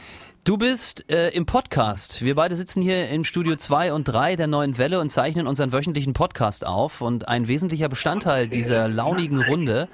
Du 0.47 0.57
bist 0.57 1.11
äh, 1.11 1.31
im 1.31 1.45
Podcast. 1.45 2.23
Wir 2.23 2.37
beide 2.37 2.55
sitzen 2.55 2.81
hier 2.81 3.09
im 3.09 3.25
Studio 3.25 3.57
2 3.57 3.93
und 3.93 4.05
3 4.05 4.37
der 4.37 4.47
neuen 4.47 4.79
Welle 4.79 5.01
und 5.01 5.11
zeichnen 5.11 5.49
unseren 5.49 5.73
wöchentlichen 5.73 6.13
Podcast 6.13 6.65
auf. 6.65 7.01
Und 7.01 7.27
ein 7.27 7.49
wesentlicher 7.49 7.89
Bestandteil 7.89 8.47
dieser 8.47 8.87
launigen 8.87 9.43
Runde 9.43 9.89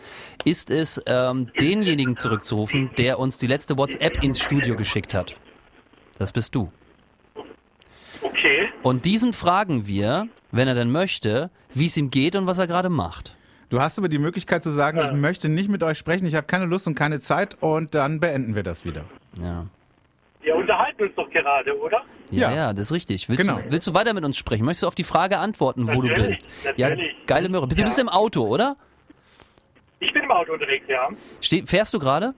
ist 0.44 0.70
es, 0.70 1.00
ähm, 1.06 1.48
denjenigen 1.58 2.18
zurückzurufen, 2.18 2.90
der 2.98 3.18
uns 3.18 3.38
die 3.38 3.46
letzte 3.46 3.78
WhatsApp 3.78 4.22
ins 4.22 4.40
Studio 4.40 4.76
geschickt 4.76 5.14
hat. 5.14 5.36
Das 6.18 6.32
bist 6.32 6.54
du. 6.54 6.68
Okay. 8.20 8.68
Und 8.82 9.06
diesen 9.06 9.32
fragen 9.32 9.86
wir, 9.86 10.28
wenn 10.50 10.68
er 10.68 10.74
denn 10.74 10.92
möchte, 10.92 11.48
wie 11.72 11.86
es 11.86 11.96
ihm 11.96 12.10
geht 12.10 12.36
und 12.36 12.46
was 12.46 12.58
er 12.58 12.66
gerade 12.66 12.90
macht. 12.90 13.38
Du 13.70 13.80
hast 13.80 13.96
aber 13.96 14.10
die 14.10 14.18
Möglichkeit 14.18 14.62
zu 14.62 14.68
sagen, 14.68 15.00
ich 15.02 15.18
möchte 15.18 15.48
nicht 15.48 15.70
mit 15.70 15.82
euch 15.82 15.96
sprechen, 15.96 16.26
ich 16.26 16.34
habe 16.34 16.46
keine 16.46 16.66
Lust 16.66 16.86
und 16.86 16.94
keine 16.94 17.20
Zeit 17.20 17.56
und 17.62 17.94
dann 17.94 18.20
beenden 18.20 18.54
wir 18.54 18.62
das 18.62 18.84
wieder. 18.84 19.06
Ja. 19.40 19.66
Wir 20.42 20.56
unterhalten 20.56 21.02
uns 21.04 21.14
doch 21.14 21.30
gerade, 21.30 21.78
oder? 21.78 22.02
Ja, 22.30 22.50
Ja. 22.50 22.56
ja, 22.56 22.72
das 22.72 22.86
ist 22.86 22.92
richtig. 22.92 23.28
Willst, 23.28 23.42
Genau. 23.46 23.60
du, 23.60 23.70
willst 23.70 23.86
du 23.86 23.94
weiter 23.94 24.12
mit 24.14 24.24
uns 24.24 24.36
sprechen? 24.36 24.64
Möchtest 24.64 24.82
du 24.82 24.86
auf 24.88 24.94
die 24.94 25.04
Frage 25.04 25.38
antworten, 25.38 25.86
wo 25.86 26.02
du 26.02 26.08
Natürlich, 26.08 26.38
bist? 26.40 26.48
Ja, 26.76 26.88
natürlich. 26.88 27.14
geile 27.26 27.48
Möhre. 27.48 27.68
Du 27.68 27.76
Ja. 27.76 27.84
bist 27.84 27.98
im 27.98 28.08
Auto, 28.08 28.46
oder? 28.46 28.76
Ich 30.00 30.12
bin 30.12 30.24
im 30.24 30.30
Auto 30.32 30.52
unterwegs, 30.54 30.84
ja. 30.88 31.08
Ste 31.40 31.64
fährst 31.66 31.94
du 31.94 31.98
gerade? 32.00 32.34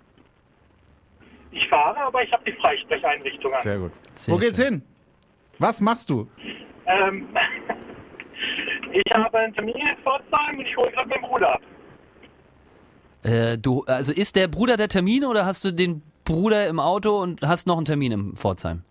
Ich 1.51 1.67
fahre, 1.69 1.99
aber 2.01 2.23
ich 2.23 2.33
habe 2.33 2.43
die 2.45 2.53
Freisprecheinrichtung 2.53 3.53
an. 3.53 3.63
Sehr 3.63 3.79
gut. 3.79 3.93
Sehr 4.15 4.35
Wo 4.35 4.39
geht's 4.39 4.57
schön. 4.57 4.65
hin? 4.75 4.83
Was 5.59 5.81
machst 5.81 6.11
du? 6.11 6.29
Ähm, 6.87 7.29
ich 8.93 9.13
habe 9.15 9.39
einen 9.39 9.55
Termin 9.55 9.77
in 9.77 9.97
Pforzheim 10.03 10.59
und 10.59 10.67
ich 10.67 10.77
hole 10.77 10.91
gerade 10.91 11.09
meinen 11.09 11.23
Bruder 11.23 11.55
ab. 11.55 11.63
Äh, 13.23 13.57
du, 13.57 13.85
also 13.87 14.13
ist 14.13 14.37
der 14.37 14.49
Bruder 14.49 14.77
der 14.77 14.89
Termin 14.89 15.25
oder 15.25 15.47
hast 15.47 15.65
du 15.65 15.71
den 15.71 16.03
Bruder 16.25 16.67
im 16.69 16.81
Auto 16.81 17.21
und 17.21 17.43
hast 17.43 17.67
noch 17.67 17.77
einen 17.77 17.87
Termin 17.87 18.13
im 18.13 18.37
Pforzheim? 18.37 18.83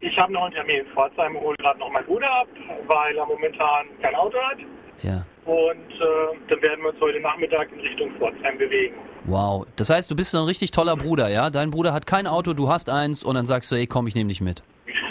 Ich 0.00 0.18
habe 0.18 0.32
noch 0.32 0.44
einen 0.44 0.54
Termin 0.54 0.80
in 0.80 0.86
Pforzheim 0.86 1.36
und 1.36 1.42
hole 1.42 1.56
gerade 1.56 1.78
noch 1.78 1.90
meinen 1.90 2.06
Bruder 2.06 2.30
ab, 2.30 2.48
weil 2.86 3.16
er 3.16 3.26
momentan 3.26 3.86
kein 4.02 4.14
Auto 4.14 4.38
hat. 4.38 4.58
Ja. 5.02 5.24
Und 5.44 5.90
äh, 5.92 6.38
dann 6.48 6.62
werden 6.62 6.82
wir 6.82 6.90
uns 6.90 7.00
heute 7.00 7.20
Nachmittag 7.20 7.70
in 7.72 7.80
Richtung 7.80 8.10
Pforzheim 8.18 8.58
bewegen. 8.58 8.94
Wow. 9.24 9.66
Das 9.76 9.90
heißt, 9.90 10.10
du 10.10 10.16
bist 10.16 10.30
so 10.30 10.38
ein 10.38 10.44
richtig 10.44 10.70
toller 10.70 10.96
Bruder, 10.96 11.28
ja? 11.28 11.50
Dein 11.50 11.70
Bruder 11.70 11.92
hat 11.92 12.06
kein 12.06 12.26
Auto, 12.26 12.52
du 12.52 12.68
hast 12.68 12.88
eins 12.90 13.24
und 13.24 13.34
dann 13.34 13.46
sagst 13.46 13.70
du, 13.72 13.76
ey, 13.76 13.86
komm, 13.86 14.06
ich 14.06 14.14
nehme 14.14 14.28
dich 14.28 14.40
mit. 14.40 14.62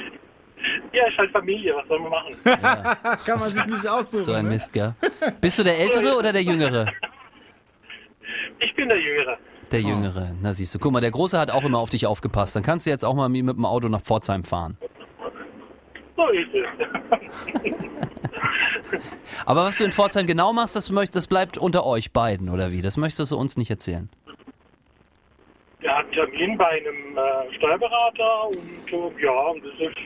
Ja, 0.94 1.08
ist 1.08 1.18
halt 1.18 1.32
Familie, 1.32 1.74
was 1.76 1.88
sollen 1.88 2.04
wir 2.04 2.10
machen? 2.12 2.36
Kann 3.26 3.40
man 3.40 3.50
sich 3.50 3.66
nicht 3.66 3.88
aussuchen. 3.88 4.24
So 4.26 4.34
ein 4.34 4.46
ne? 4.46 4.52
Mist, 4.52 4.72
gell? 4.74 4.94
Bist 5.42 5.58
du 5.58 5.64
der 5.64 5.80
Ältere 5.80 6.16
oder 6.16 6.32
der 6.32 6.44
Jüngere? 6.44 6.86
Ich 8.60 8.76
bin 8.76 8.90
der 8.90 9.00
Jüngere. 9.00 9.40
Der 9.74 9.82
Jüngere. 9.82 10.36
Na 10.40 10.54
siehst 10.54 10.76
du, 10.76 10.80
guck 10.80 10.92
mal, 10.92 11.02
der 11.02 11.10
Große 11.10 11.40
hat 11.40 11.50
auch 11.50 11.64
immer 11.64 11.80
auf 11.80 11.90
dich 11.90 12.06
aufgepasst. 12.06 12.56
Dann 12.56 12.62
kannst 12.62 12.86
du 12.86 12.92
jetzt 12.92 13.04
auch 13.04 13.16
mal 13.16 13.28
mit 13.28 13.58
dem 13.58 13.66
Auto 13.66 13.90
nach 13.90 14.02
Pforzheim 14.02 14.44
fahren. 14.44 14.78
So 16.16 16.28
ist 16.28 16.50
es. 16.54 16.68
Aber 19.48 19.66
was 19.66 19.80
du 19.80 19.84
in 19.86 19.92
Pforzheim 19.92 20.28
genau 20.28 20.54
machst, 20.54 20.76
das, 20.76 20.92
möcht, 20.92 21.16
das 21.16 21.26
bleibt 21.26 21.58
unter 21.58 21.88
euch 21.88 22.12
beiden, 22.12 22.50
oder 22.50 22.72
wie? 22.72 22.84
Das 22.84 22.98
möchtest 22.98 23.32
du 23.32 23.38
uns 23.38 23.58
nicht 23.58 23.72
erzählen. 23.72 24.10
Er 25.82 25.98
hat 25.98 26.06
einen 26.06 26.14
Termin 26.14 26.56
bei 26.56 26.70
einem 26.70 27.18
äh, 27.18 27.54
Steuerberater 27.56 28.50
und 28.50 28.94
äh, 28.94 29.24
ja, 29.24 29.48
und 29.48 29.66
das 29.66 29.74
ist 29.90 29.98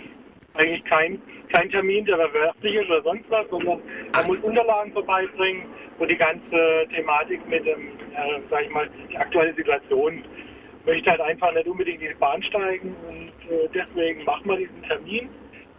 eigentlich 0.53 0.85
kein, 0.85 1.21
kein 1.51 1.69
Termin, 1.69 2.05
der 2.05 2.17
verwerflich 2.17 2.75
ist 2.75 2.89
oder 2.89 3.03
sonst 3.03 3.25
was, 3.29 3.45
sondern 3.49 3.79
er 4.15 4.27
muss 4.27 4.37
Unterlagen 4.39 4.91
vorbeibringen 4.93 5.63
und 5.99 6.09
die 6.11 6.17
ganze 6.17 6.85
Thematik 6.93 7.47
mit 7.47 7.65
dem, 7.65 7.87
äh, 8.13 8.39
sag 8.49 8.63
ich 8.63 8.69
mal, 8.71 8.89
die 9.11 9.17
aktuelle 9.17 9.53
Situation 9.55 10.23
möchte 10.85 11.09
halt 11.11 11.21
einfach 11.21 11.53
nicht 11.53 11.67
unbedingt 11.67 12.01
in 12.01 12.09
die 12.09 12.15
Bahn 12.15 12.41
steigen 12.43 12.95
und 13.07 13.51
äh, 13.51 13.67
deswegen 13.73 14.23
machen 14.23 14.49
wir 14.49 14.57
diesen 14.57 14.81
Termin 14.83 15.29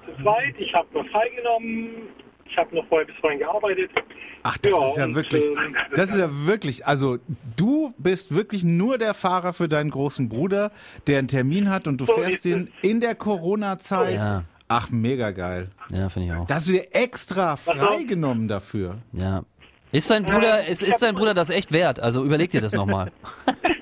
zu 0.04 0.22
zweit. 0.22 0.54
Ich 0.58 0.75
habe 0.75 0.87
noch 0.92 1.06
freigenommen, 1.08 2.08
ich 2.46 2.56
habe 2.56 2.75
noch 2.75 2.87
vorher 2.88 3.06
bis 3.06 3.16
vorhin 3.16 3.38
gearbeitet. 3.38 3.90
Ach, 4.42 4.56
das 4.58 4.72
Ja, 4.72 4.88
ist 4.88 4.96
ja 4.98 5.04
und, 5.04 5.14
wirklich, 5.14 5.44
ähm, 5.44 5.76
das 5.94 6.10
ist 6.10 6.20
ja 6.20 6.28
wirklich, 6.30 6.87
also 6.87 7.18
du 7.56 7.92
bist 7.98 8.34
wirklich 8.34 8.64
nur 8.64 8.98
der 8.98 9.14
Fahrer 9.14 9.52
für 9.52 9.68
deinen 9.68 9.90
großen 9.90 10.28
Bruder, 10.28 10.72
der 11.06 11.18
einen 11.18 11.28
Termin 11.28 11.70
hat 11.70 11.87
und 11.88 11.98
du 12.00 12.04
So 12.04 12.14
fährst 12.14 12.44
ihn 12.44 12.70
in 12.82 13.00
der 13.00 13.14
Corona-Zeit. 13.14 14.14
Ja. 14.14 14.44
Ach, 14.68 14.90
mega 14.90 15.30
geil. 15.30 15.70
Ja, 15.90 16.08
finde 16.10 16.28
ich 16.28 16.34
auch. 16.34 16.46
Da 16.46 16.56
hast 16.56 16.68
du 16.68 16.72
dir 16.72 16.87
extra 16.92 17.56
freigenommen 17.56 18.48
dafür. 18.48 18.98
Ja. 19.12 19.42
Ist 19.92 20.10
dein 20.10 20.25
Bruder, 20.25 20.66
ist, 20.66 20.82
ist 20.82 21.00
dein 21.00 21.14
Bruder 21.14 21.32
das 21.32 21.48
echt 21.48 21.72
wert? 21.72 21.98
Also 22.00 22.22
überleg 22.25 22.50
dir 22.50 22.60
das 22.60 22.72
nochmal. 22.75 23.10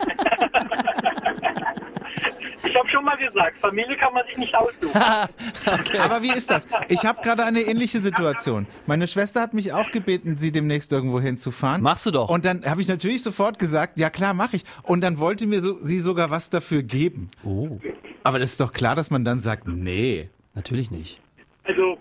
Ich 2.65 2.79
habe 2.79 2.91
schon 2.91 3.05
mal 3.05 3.17
gesagt, 3.17 3.59
Familie 3.61 3.97
kann 3.97 4.13
man 4.13 4.27
sich 4.27 4.37
nicht 4.37 4.55
aussuchen. 4.55 5.99
Aber 6.01 6.23
wie 6.23 6.31
ist 6.31 6.51
das? 6.51 6.67
Ich 6.89 7.07
habe 7.07 7.23
gerade 7.23 7.43
eine 7.43 7.61
ähnliche 7.63 8.01
Situation. 8.01 8.67
Meine 8.87 9.07
Schwester 9.07 9.41
hat 9.41 9.55
mich 9.55 9.73
auch 9.73 9.91
gebeten, 9.91 10.37
sie 10.37 10.53
demnächst 10.53 10.93
irgendwo 10.93 11.19
hinzufahren. 11.19 11.81
Machst 11.81 12.05
du 12.05 12.11
doch. 12.11 12.29
Und 12.29 12.45
dann 12.45 12.67
habe 12.67 12.83
ich 12.83 12.89
natürlich 12.89 13.23
sofort 13.23 13.59
gesagt, 13.59 13.99
ja 13.99 14.11
klar, 14.11 14.35
mache 14.35 14.57
ich. 14.57 14.65
Und 14.83 15.01
dann 15.01 15.19
wollte 15.19 15.47
mir 15.47 15.61
so, 15.61 15.79
sie 15.79 16.01
sogar 16.01 16.31
was 16.31 16.51
dafür 16.51 16.83
geben. 16.83 17.31
Oh, 17.45 17.79
Aber 18.25 18.39
das 18.39 18.51
ist 18.53 18.61
doch 18.61 18.75
klar, 18.75 18.95
dass 18.95 19.11
man 19.11 19.25
dann 19.25 19.41
sagt, 19.41 19.67
nee. 19.69 20.29
Natürlich 20.57 20.91
nicht. 20.91 21.21
Also, 21.65 21.97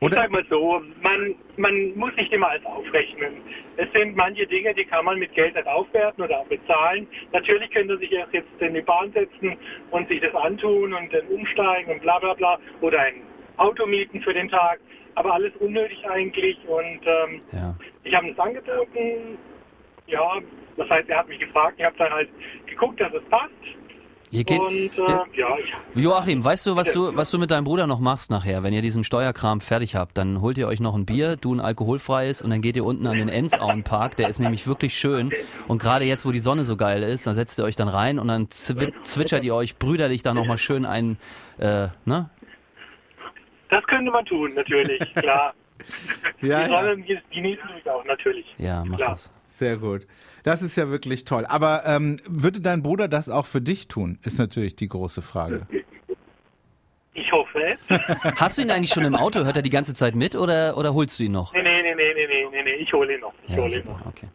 ich 0.00 0.06
Oder- 0.06 0.16
sag 0.16 0.30
mal 0.30 0.44
so, 0.50 0.82
man, 1.02 1.34
man 1.56 1.96
muss 1.96 2.14
nicht 2.16 2.32
immer 2.32 2.48
alles 2.50 2.64
aufrechnen. 2.66 3.36
Es 3.76 3.88
sind 3.92 4.16
manche 4.16 4.46
Dinge, 4.46 4.74
die 4.74 4.84
kann 4.84 5.04
man 5.04 5.18
mit 5.18 5.32
Geld 5.34 5.54
nicht 5.54 5.66
aufwerten 5.66 6.22
oder 6.24 6.40
auch 6.40 6.46
bezahlen. 6.46 7.08
Natürlich 7.32 7.70
könnte 7.70 7.96
sich 7.98 8.12
erst 8.12 8.32
jetzt 8.34 8.48
in 8.60 8.74
die 8.74 8.82
Bahn 8.82 9.12
setzen 9.12 9.56
und 9.90 10.08
sich 10.08 10.20
das 10.20 10.34
antun 10.34 10.92
und 10.92 11.12
dann 11.12 11.26
umsteigen 11.28 11.92
und 11.92 12.02
bla 12.02 12.18
bla 12.18 12.34
bla 12.34 12.58
oder 12.82 13.00
ein 13.00 13.22
Auto 13.56 13.86
mieten 13.86 14.20
für 14.20 14.34
den 14.34 14.48
Tag. 14.48 14.78
Aber 15.16 15.34
alles 15.34 15.52
unnötig 15.60 16.04
eigentlich 16.08 16.58
und 16.66 17.00
ähm, 17.06 17.40
Ja. 17.52 17.74
ich 18.02 18.14
habe 18.14 18.28
es 18.30 18.38
angeboten. 18.38 19.38
Ja, 20.06 20.38
das 20.76 20.90
heißt, 20.90 21.08
er 21.08 21.18
hat 21.18 21.28
mich 21.28 21.38
gefragt. 21.38 21.76
Ich 21.78 21.84
habe 21.84 21.96
dann 21.96 22.12
halt 22.12 22.28
geguckt, 22.66 23.00
dass 23.00 23.12
es 23.14 23.22
passt. 23.30 23.52
Ihr 24.34 24.42
geht, 24.42 24.60
und 24.60 24.74
äh, 24.74 25.38
Ja. 25.38 25.56
Joachim, 25.94 26.44
weißt 26.44 26.66
du, 26.66 26.74
was 26.74 26.90
du, 26.90 27.16
was 27.16 27.30
du 27.30 27.38
mit 27.38 27.52
deinem 27.52 27.62
Bruder 27.62 27.86
noch 27.86 28.00
machst 28.00 28.30
nachher, 28.30 28.64
wenn 28.64 28.72
ihr 28.72 28.82
diesen 28.82 29.04
Steuerkram 29.04 29.60
fertig 29.60 29.94
habt? 29.94 30.18
Dann 30.18 30.40
holt 30.40 30.58
ihr 30.58 30.66
euch 30.66 30.80
noch 30.80 30.96
ein 30.96 31.06
Bier, 31.06 31.36
du 31.36 31.54
ein 31.54 31.60
alkoholfreies 31.60 32.42
und 32.42 32.50
dann 32.50 32.60
geht 32.60 32.74
ihr 32.74 32.84
unten 32.84 33.06
an 33.06 33.16
den 33.16 33.28
Enzauenpark, 33.28 34.16
der 34.16 34.28
ist 34.28 34.40
nämlich 34.40 34.66
wirklich 34.66 34.94
schön. 34.94 35.32
Und 35.68 35.80
gerade 35.80 36.04
jetzt, 36.04 36.26
wo 36.26 36.32
die 36.32 36.40
Sonne 36.40 36.64
so 36.64 36.76
geil 36.76 37.04
ist, 37.04 37.28
dann 37.28 37.36
setzt 37.36 37.60
ihr 37.60 37.64
euch 37.64 37.76
dann 37.76 37.88
rein 37.88 38.18
und 38.18 38.26
dann 38.26 38.50
zwi 38.50 38.92
zwitschert 39.02 39.44
ihr 39.44 39.54
euch 39.54 39.76
brüderlich 39.76 40.24
da 40.24 40.34
nochmal 40.34 40.58
schön 40.58 40.84
ein, 40.84 41.16
äh, 41.58 41.88
ne? 42.04 42.28
das 43.68 43.84
könnte 43.86 44.10
man 44.10 44.24
tun, 44.24 44.52
natürlich, 44.54 44.98
klar. 45.14 45.54
Ja, 46.40 46.64
die 46.64 46.72
Rolle 46.72 46.98
ja. 47.06 47.20
genießen 47.32 47.74
mich 47.74 47.88
auch, 47.88 48.04
natürlich. 48.04 48.46
Ja, 48.58 48.84
mach 48.84 48.98
Klar. 48.98 49.10
das. 49.10 49.32
Sehr 49.44 49.76
gut. 49.76 50.06
Das 50.42 50.62
ist 50.62 50.76
ja 50.76 50.90
wirklich 50.90 51.24
toll. 51.24 51.46
Aber 51.46 51.84
ähm, 51.86 52.16
würde 52.28 52.60
dein 52.60 52.82
Bruder 52.82 53.08
das 53.08 53.30
auch 53.30 53.46
für 53.46 53.60
dich 53.60 53.88
tun? 53.88 54.18
Ist 54.22 54.38
natürlich 54.38 54.76
die 54.76 54.88
große 54.88 55.22
Frage. 55.22 55.66
Ich 57.14 57.30
hoffe. 57.32 57.78
Hast 58.36 58.58
du 58.58 58.62
ihn 58.62 58.70
eigentlich 58.70 58.90
schon 58.90 59.04
im 59.04 59.14
Auto? 59.14 59.44
Hört 59.44 59.56
er 59.56 59.62
die 59.62 59.70
ganze 59.70 59.94
Zeit 59.94 60.14
mit 60.14 60.34
oder, 60.34 60.76
oder 60.76 60.92
holst 60.94 61.18
du 61.18 61.24
ihn 61.24 61.32
noch? 61.32 61.52
Nee, 61.54 61.62
nee, 61.62 61.82
nee, 61.82 61.94
nee, 61.94 62.12
nee, 62.14 62.46
nee, 62.50 62.62
nee. 62.62 62.74
ich 62.74 62.92
hole 62.92 63.14
ihn 63.14 63.20
noch. 63.20 63.32
Ich 63.46 63.54
ja, 63.54 63.62
hole 63.62 63.78
ihn 63.78 63.86
noch. 63.86 64.04
Okay. 64.06 64.28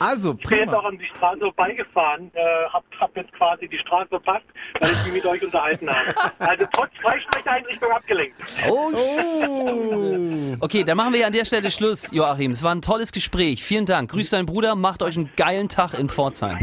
Also, 0.00 0.36
Ich 0.40 0.48
bin 0.48 0.58
jetzt 0.58 0.68
auch 0.68 0.82
prima. 0.82 0.88
an 0.88 0.98
die 0.98 1.06
Straße 1.06 1.40
vorbeigefahren, 1.40 2.30
äh, 2.34 2.40
hab, 2.72 2.84
hab 3.00 3.16
jetzt 3.16 3.32
quasi 3.32 3.68
die 3.68 3.78
Straße 3.78 4.08
verpasst, 4.08 4.44
weil 4.80 4.90
ich 4.92 5.04
mich 5.06 5.12
mit 5.14 5.26
euch 5.26 5.42
unterhalten 5.44 5.88
habe. 5.90 6.14
Also 6.38 6.66
trotz 6.72 6.90
Freisprecheinrichtung 7.02 7.90
abgelenkt. 7.90 8.36
Oh, 8.68 8.92
Oh. 8.94 10.56
Okay, 10.60 10.84
dann 10.84 10.96
machen 10.96 11.12
wir 11.14 11.26
an 11.26 11.32
der 11.32 11.44
Stelle 11.44 11.70
Schluss, 11.70 12.10
Joachim. 12.12 12.50
Es 12.52 12.62
war 12.62 12.74
ein 12.74 12.82
tolles 12.82 13.12
Gespräch. 13.12 13.62
Vielen 13.64 13.86
Dank. 13.86 14.10
Grüß 14.10 14.30
deinen 14.30 14.46
Bruder, 14.46 14.74
macht 14.74 15.02
euch 15.02 15.16
einen 15.16 15.30
geilen 15.36 15.68
Tag 15.68 15.94
in 15.98 16.08
Pforzheim. 16.08 16.58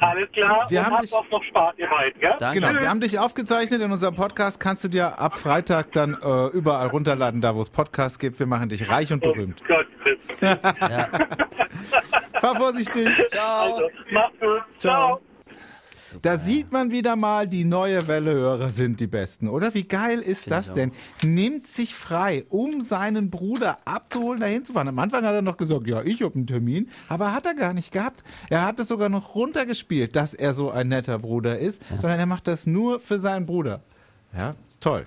Alles 0.00 0.28
klar, 0.32 0.66
Wir 0.68 0.80
und 0.80 0.86
haben 0.86 0.92
habt 0.94 1.02
dich- 1.04 1.12
auch 1.12 1.30
noch 1.30 1.44
Spaß, 1.44 1.74
ihr 1.76 1.86
beiden, 1.88 2.20
gell? 2.20 2.34
Danke. 2.40 2.58
Genau, 2.60 2.80
wir 2.80 2.88
haben 2.90 2.98
dich 2.98 3.20
aufgezeichnet 3.20 3.80
in 3.82 3.92
unserem 3.92 4.16
Podcast. 4.16 4.58
Kannst 4.58 4.82
du 4.82 4.88
dir 4.88 5.16
ab 5.20 5.38
Freitag 5.38 5.92
dann 5.92 6.14
äh, 6.20 6.46
überall 6.48 6.88
runterladen, 6.88 7.40
da 7.40 7.54
wo 7.54 7.60
es 7.60 7.70
Podcasts 7.70 8.18
gibt. 8.18 8.40
Wir 8.40 8.46
machen 8.46 8.68
dich 8.68 8.90
reich 8.90 9.12
und 9.12 9.24
Oh 9.24 9.32
berühmt. 9.32 9.62
Gott, 9.68 9.86
Ja. 10.42 11.08
Fahr 12.40 12.56
vorsichtig. 12.56 13.08
Ciao. 13.30 13.74
also, 13.74 13.88
macht's 14.10 14.40
gut. 14.40 14.62
Ciao. 14.78 15.16
Ciao. 15.16 15.20
Da 16.20 16.36
sieht 16.36 16.72
man 16.72 16.90
wieder 16.90 17.16
mal, 17.16 17.48
die 17.48 17.64
neue 17.64 18.06
Wellehörer 18.06 18.68
sind 18.68 19.00
die 19.00 19.06
Besten, 19.06 19.48
oder? 19.48 19.72
Wie 19.72 19.84
geil 19.84 20.18
ist 20.18 20.50
das 20.50 20.68
ich 20.68 20.74
denn? 20.74 20.92
Nimmt 21.24 21.66
sich 21.66 21.94
frei, 21.94 22.44
um 22.50 22.82
seinen 22.82 23.30
Bruder 23.30 23.78
abzuholen, 23.86 24.40
dahin 24.40 24.64
zu 24.64 24.74
fahren. 24.74 24.88
Am 24.88 24.98
Anfang 24.98 25.24
hat 25.24 25.34
er 25.34 25.42
noch 25.42 25.56
gesagt, 25.56 25.86
ja, 25.86 26.02
ich 26.02 26.22
habe 26.22 26.34
einen 26.34 26.46
Termin, 26.46 26.90
aber 27.08 27.32
hat 27.32 27.46
er 27.46 27.54
gar 27.54 27.72
nicht 27.72 27.92
gehabt. 27.92 28.24
Er 28.50 28.66
hat 28.66 28.78
es 28.78 28.88
sogar 28.88 29.08
noch 29.08 29.34
runtergespielt, 29.34 30.14
dass 30.14 30.34
er 30.34 30.52
so 30.52 30.70
ein 30.70 30.88
netter 30.88 31.18
Bruder 31.18 31.58
ist, 31.58 31.80
sondern 32.00 32.18
er 32.18 32.26
macht 32.26 32.46
das 32.46 32.66
nur 32.66 33.00
für 33.00 33.18
seinen 33.18 33.46
Bruder. 33.46 33.80
Ja, 34.36 34.54
toll. 34.80 35.06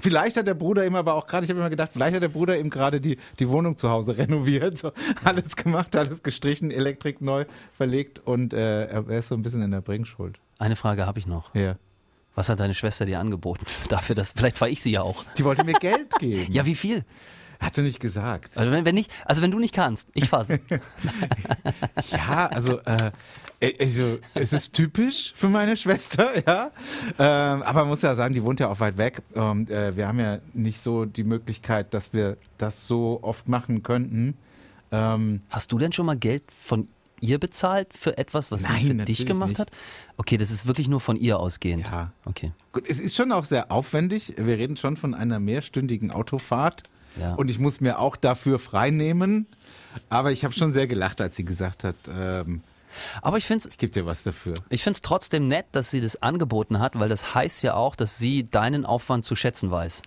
Vielleicht 0.00 0.36
hat 0.36 0.46
der 0.46 0.54
Bruder 0.54 0.86
ihm 0.86 0.94
aber 0.94 1.14
auch 1.14 1.26
gerade, 1.26 1.44
ich 1.44 1.50
habe 1.50 1.60
immer 1.60 1.70
gedacht, 1.70 1.90
vielleicht 1.92 2.14
hat 2.14 2.22
der 2.22 2.28
Bruder 2.28 2.58
ihm 2.58 2.70
gerade 2.70 3.00
die, 3.00 3.18
die 3.38 3.48
Wohnung 3.48 3.76
zu 3.76 3.88
Hause 3.90 4.16
renoviert, 4.18 4.78
so 4.78 4.92
alles 5.24 5.56
gemacht, 5.56 5.96
alles 5.96 6.22
gestrichen, 6.22 6.70
Elektrik 6.70 7.20
neu 7.20 7.46
verlegt 7.72 8.20
und 8.24 8.52
äh, 8.52 8.86
er 8.86 9.08
er 9.08 9.18
ist 9.18 9.28
so 9.28 9.34
ein 9.34 9.42
bisschen 9.42 9.62
in 9.62 9.70
der 9.70 9.80
Bringschuld. 9.80 10.38
Eine 10.58 10.76
Frage 10.76 11.06
habe 11.06 11.18
ich 11.18 11.26
noch. 11.26 11.54
Ja. 11.54 11.76
Was 12.34 12.48
hat 12.48 12.60
deine 12.60 12.74
Schwester 12.74 13.06
dir 13.06 13.18
angeboten? 13.18 13.64
Dafür, 13.88 14.14
dass 14.14 14.32
vielleicht 14.32 14.60
war 14.60 14.68
ich 14.68 14.82
sie 14.82 14.92
ja 14.92 15.02
auch. 15.02 15.24
Die 15.38 15.44
wollte 15.44 15.64
mir 15.64 15.74
Geld 15.74 16.10
geben. 16.18 16.52
Ja, 16.52 16.66
wie 16.66 16.74
viel? 16.74 17.04
Hat 17.58 17.74
sie 17.74 17.82
nicht 17.82 18.00
gesagt. 18.00 18.56
Also 18.58 18.70
wenn, 18.70 18.84
wenn 18.84 18.94
nicht, 18.94 19.10
also 19.24 19.40
wenn 19.40 19.50
du 19.50 19.58
nicht 19.58 19.74
kannst, 19.74 20.10
ich 20.12 20.28
fasse. 20.28 20.60
Ja, 22.10 22.48
also, 22.48 22.80
äh, 22.80 23.12
also 23.80 24.18
es 24.34 24.52
ist 24.52 24.72
typisch 24.74 25.32
für 25.34 25.48
meine 25.48 25.76
Schwester, 25.76 26.30
ja. 26.46 26.70
Ähm, 27.18 27.62
aber 27.62 27.80
man 27.80 27.88
muss 27.88 28.02
ja 28.02 28.14
sagen, 28.14 28.34
die 28.34 28.42
wohnt 28.42 28.60
ja 28.60 28.68
auch 28.68 28.80
weit 28.80 28.98
weg. 28.98 29.22
Und 29.34 29.70
äh, 29.70 29.96
wir 29.96 30.08
haben 30.08 30.20
ja 30.20 30.38
nicht 30.52 30.80
so 30.80 31.04
die 31.04 31.24
Möglichkeit, 31.24 31.94
dass 31.94 32.12
wir 32.12 32.36
das 32.58 32.86
so 32.86 33.20
oft 33.22 33.48
machen 33.48 33.82
könnten. 33.82 34.34
Ähm, 34.92 35.40
Hast 35.50 35.72
du 35.72 35.78
denn 35.78 35.92
schon 35.92 36.06
mal 36.06 36.16
Geld 36.16 36.44
von 36.50 36.88
ihr 37.20 37.38
bezahlt 37.38 37.94
für 37.94 38.18
etwas, 38.18 38.50
was 38.50 38.62
Nein, 38.64 38.82
sie 38.82 38.88
für 38.88 38.94
dich 39.04 39.26
gemacht 39.26 39.50
nicht. 39.50 39.58
hat? 39.58 39.70
Okay, 40.16 40.36
das 40.36 40.50
ist 40.50 40.66
wirklich 40.66 40.88
nur 40.88 41.00
von 41.00 41.16
ihr 41.16 41.38
ausgehend. 41.38 41.86
Ja. 41.86 42.12
Okay. 42.24 42.52
Gut, 42.72 42.84
es 42.88 43.00
ist 43.00 43.16
schon 43.16 43.32
auch 43.32 43.44
sehr 43.44 43.72
aufwendig. 43.72 44.34
Wir 44.36 44.58
reden 44.58 44.76
schon 44.76 44.96
von 44.96 45.14
einer 45.14 45.40
mehrstündigen 45.40 46.10
Autofahrt. 46.10 46.82
Ja. 47.18 47.34
Und 47.34 47.50
ich 47.50 47.58
muss 47.58 47.80
mir 47.80 47.98
auch 47.98 48.16
dafür 48.16 48.58
freinehmen. 48.58 49.46
Aber 50.10 50.30
ich 50.32 50.44
habe 50.44 50.52
schon 50.52 50.72
sehr 50.74 50.86
gelacht, 50.86 51.20
als 51.22 51.36
sie 51.36 51.44
gesagt 51.44 51.84
hat, 51.84 51.96
ähm, 52.08 52.60
Aber 53.22 53.36
ich 53.36 53.44
finde 53.44 53.64
es 53.64 53.70
ich 53.72 53.78
gebe 53.78 53.92
dir 53.92 54.06
was 54.06 54.22
dafür. 54.22 54.54
ich 54.70 54.82
find's 54.82 55.00
trotzdem 55.00 55.46
nett, 55.46 55.66
dass 55.72 55.90
sie 55.90 56.00
das 56.00 56.22
angeboten 56.22 56.78
hat, 56.80 56.98
weil 56.98 57.08
das 57.08 57.34
heißt 57.34 57.62
ja 57.62 57.74
auch, 57.74 57.96
dass 57.96 58.18
sie 58.18 58.44
deinen 58.50 58.84
Aufwand 58.86 59.24
zu 59.24 59.36
schätzen 59.36 59.70
weiß. 59.70 60.02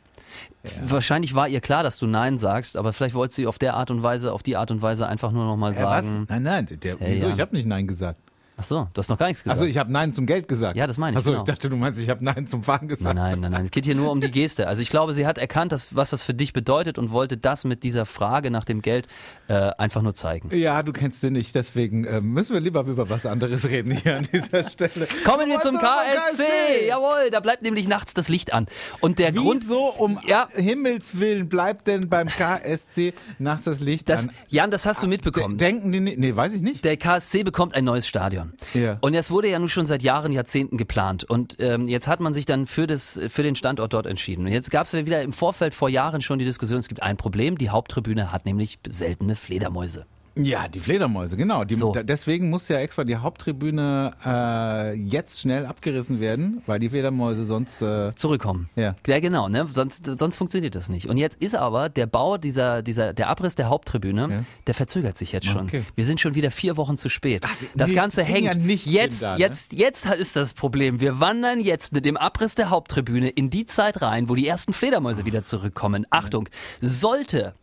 Wahrscheinlich 0.83 1.33
war 1.33 1.47
ihr 1.47 1.61
klar, 1.61 1.81
dass 1.83 1.97
du 1.97 2.05
Nein 2.05 2.37
sagst, 2.37 2.77
aber 2.77 2.93
vielleicht 2.93 3.15
wollte 3.15 3.33
sie 3.33 3.47
auf 3.47 3.57
der 3.57 3.73
Art 3.75 3.89
und 3.91 4.03
Weise, 4.03 4.31
auf 4.33 4.43
die 4.43 4.57
Art 4.57 4.69
und 4.71 4.81
Weise 4.81 5.07
einfach 5.07 5.31
nur 5.31 5.45
nochmal 5.45 5.71
Äh, 5.71 5.75
was? 5.83 6.05
sagen. 6.05 6.25
Nein, 6.29 6.43
nein, 6.43 6.67
der, 6.83 6.97
Hey, 6.99 7.13
wieso? 7.15 7.27
ja. 7.27 7.33
Ich 7.33 7.39
habe 7.39 7.55
nicht 7.55 7.65
Nein 7.65 7.87
gesagt. 7.87 8.19
Ach 8.59 8.63
so, 8.63 8.87
du 8.93 8.99
hast 8.99 9.09
noch 9.09 9.17
gar 9.17 9.27
nichts 9.27 9.43
gesagt. 9.43 9.57
Achso, 9.59 9.69
ich 9.69 9.77
habe 9.77 9.91
Nein 9.91 10.13
zum 10.13 10.25
Geld 10.25 10.47
gesagt. 10.47 10.75
Ja, 10.75 10.85
das 10.85 10.97
meine 10.97 11.13
ich, 11.13 11.17
Achso, 11.19 11.31
genau. 11.31 11.43
ich 11.43 11.47
dachte, 11.47 11.69
du 11.69 11.77
meinst, 11.77 11.99
ich 11.99 12.09
habe 12.09 12.23
Nein 12.23 12.45
zum 12.47 12.61
Fahren 12.63 12.87
gesagt. 12.87 13.15
Nein, 13.15 13.31
nein, 13.31 13.39
nein, 13.39 13.51
nein. 13.53 13.65
Es 13.65 13.71
geht 13.71 13.85
hier 13.85 13.95
nur 13.95 14.11
um 14.11 14.19
die 14.21 14.31
Geste. 14.31 14.67
Also 14.67 14.81
ich 14.81 14.89
glaube, 14.89 15.13
sie 15.13 15.25
hat 15.25 15.37
erkannt, 15.37 15.71
dass, 15.71 15.95
was 15.95 16.09
das 16.09 16.23
für 16.23 16.33
dich 16.33 16.51
bedeutet 16.53 16.97
und 16.97 17.11
wollte 17.11 17.37
das 17.37 17.63
mit 17.63 17.83
dieser 17.83 18.05
Frage 18.05 18.51
nach 18.51 18.65
dem 18.65 18.81
Geld 18.81 19.07
äh, 19.47 19.53
einfach 19.77 20.01
nur 20.01 20.13
zeigen. 20.13 20.53
Ja, 20.55 20.83
du 20.83 20.91
kennst 20.91 21.21
sie 21.21 21.31
nicht, 21.31 21.55
deswegen 21.55 22.03
äh, 22.03 22.19
müssen 22.21 22.53
wir 22.53 22.59
lieber 22.59 22.83
über 22.85 23.09
was 23.09 23.25
anderes 23.25 23.67
reden 23.69 23.91
hier 23.91 24.17
an 24.17 24.27
dieser 24.31 24.63
Stelle. 24.69 25.07
Kommen 25.23 25.47
wir 25.49 25.59
zum 25.61 25.77
KSC. 25.79 26.87
Jawohl, 26.87 27.29
da 27.31 27.39
bleibt 27.39 27.61
nämlich 27.63 27.87
nachts 27.87 28.13
das 28.13 28.29
Licht 28.29 28.53
an. 28.53 28.67
Und 28.99 29.19
der 29.19 29.31
Grund, 29.31 29.61
Wieso 29.63 29.85
um 29.97 30.19
Ja. 30.27 30.47
Himmels 30.53 31.19
Willen 31.19 31.47
bleibt 31.49 31.87
denn 31.87 32.09
beim 32.09 32.27
KSC 32.27 33.13
nachts 33.37 33.63
das 33.65 33.79
Licht 33.79 34.09
das, 34.09 34.23
an? 34.27 34.31
Jan, 34.47 34.71
das 34.71 34.85
hast 34.85 35.01
du 35.01 35.07
De 35.07 35.09
mitbekommen. 35.15 35.57
denken 35.57 35.91
die 35.91 35.99
nicht? 35.99 36.17
Nee, 36.19 36.35
weiß 36.35 36.53
ich 36.53 36.61
nicht. 36.61 36.83
der 36.83 36.97
KSC 36.97 37.43
bekommt 37.43 37.75
ein 37.75 37.83
neues 37.85 38.07
Stadion. 38.07 38.48
Ja. 38.73 38.97
Und 39.01 39.15
das 39.15 39.31
wurde 39.31 39.49
ja 39.49 39.59
nun 39.59 39.69
schon 39.69 39.85
seit 39.85 40.03
Jahren, 40.03 40.31
Jahrzehnten 40.31 40.77
geplant. 40.77 41.23
Und 41.23 41.57
ähm, 41.59 41.87
jetzt 41.87 42.07
hat 42.07 42.19
man 42.19 42.33
sich 42.33 42.45
dann 42.45 42.65
für, 42.65 42.87
das, 42.87 43.19
für 43.27 43.43
den 43.43 43.55
Standort 43.55 43.93
dort 43.93 44.05
entschieden. 44.05 44.45
Und 44.45 44.51
jetzt 44.51 44.71
gab 44.71 44.85
es 44.85 44.93
wieder 44.93 45.21
im 45.21 45.33
Vorfeld 45.33 45.73
vor 45.73 45.89
Jahren 45.89 46.21
schon 46.21 46.39
die 46.39 46.45
Diskussion, 46.45 46.79
es 46.79 46.87
gibt 46.87 47.03
ein 47.03 47.17
Problem, 47.17 47.57
die 47.57 47.69
Haupttribüne 47.69 48.31
hat 48.31 48.45
nämlich 48.45 48.79
seltene 48.87 49.35
Fledermäuse. 49.35 50.05
Ja, 50.45 50.67
die 50.67 50.79
Fledermäuse, 50.79 51.35
genau. 51.37 51.63
Die, 51.63 51.75
So. 51.75 51.93
Deswegen 51.93 52.49
muss 52.49 52.67
ja 52.69 52.79
extra 52.79 53.03
die 53.03 53.15
Haupttribüne 53.17 54.11
äh, 54.25 54.93
jetzt 54.93 55.39
schnell 55.41 55.65
abgerissen 55.65 56.19
werden, 56.19 56.61
weil 56.65 56.79
die 56.79 56.89
Fledermäuse 56.89 57.45
sonst. 57.45 57.81
Äh, 57.81 58.13
Zurückkommen. 58.15 58.69
Ja. 58.75 58.95
Ja, 59.07 59.19
genau, 59.19 59.49
ne? 59.49 59.67
Sonst, 59.71 60.05
sonst 60.17 60.35
funktioniert 60.37 60.75
das 60.75 60.89
nicht. 60.89 61.07
Und 61.07 61.17
jetzt 61.17 61.41
ist 61.41 61.55
aber 61.55 61.89
der 61.89 62.05
Bau 62.05 62.37
dieser, 62.37 62.81
dieser, 62.81 63.13
der 63.13 63.29
Abriss 63.29 63.55
der 63.55 63.69
Haupttribüne, 63.69 64.27
Ja. 64.29 64.37
der 64.67 64.73
verzögert 64.73 65.17
sich 65.17 65.31
jetzt 65.31 65.47
schon. 65.47 65.65
Okay. 65.65 65.83
Wir 65.95 66.05
sind 66.05 66.19
schon 66.19 66.35
wieder 66.35 66.51
vier 66.51 66.77
Wochen 66.77 66.97
zu 66.97 67.09
spät. 67.09 67.45
das 67.75 67.89
nee, 67.89 67.95
Ganze 67.95 68.23
hängt. 68.23 68.45
ja 68.45 68.53
nicht 68.53 68.85
jetzt, 68.85 69.23
da, 69.23 69.33
ne? 69.33 69.39
jetzt, 69.39 69.73
jetzt 69.73 70.05
ist 70.05 70.35
das 70.35 70.53
Problem. 70.53 70.99
Wir 71.01 71.19
wandern 71.19 71.59
jetzt 71.59 71.91
mit 71.91 72.05
dem 72.05 72.17
Abriss 72.17 72.55
der 72.55 72.69
Haupttribüne 72.69 73.29
in 73.29 73.49
die 73.49 73.65
Zeit 73.65 74.01
rein, 74.01 74.29
wo 74.29 74.35
die 74.35 74.47
ersten 74.47 74.73
Fledermäuse 74.73 75.25
wieder 75.25 75.43
zurückkommen. 75.43 76.05
Achtung, 76.09 76.47
sollte 76.81 77.53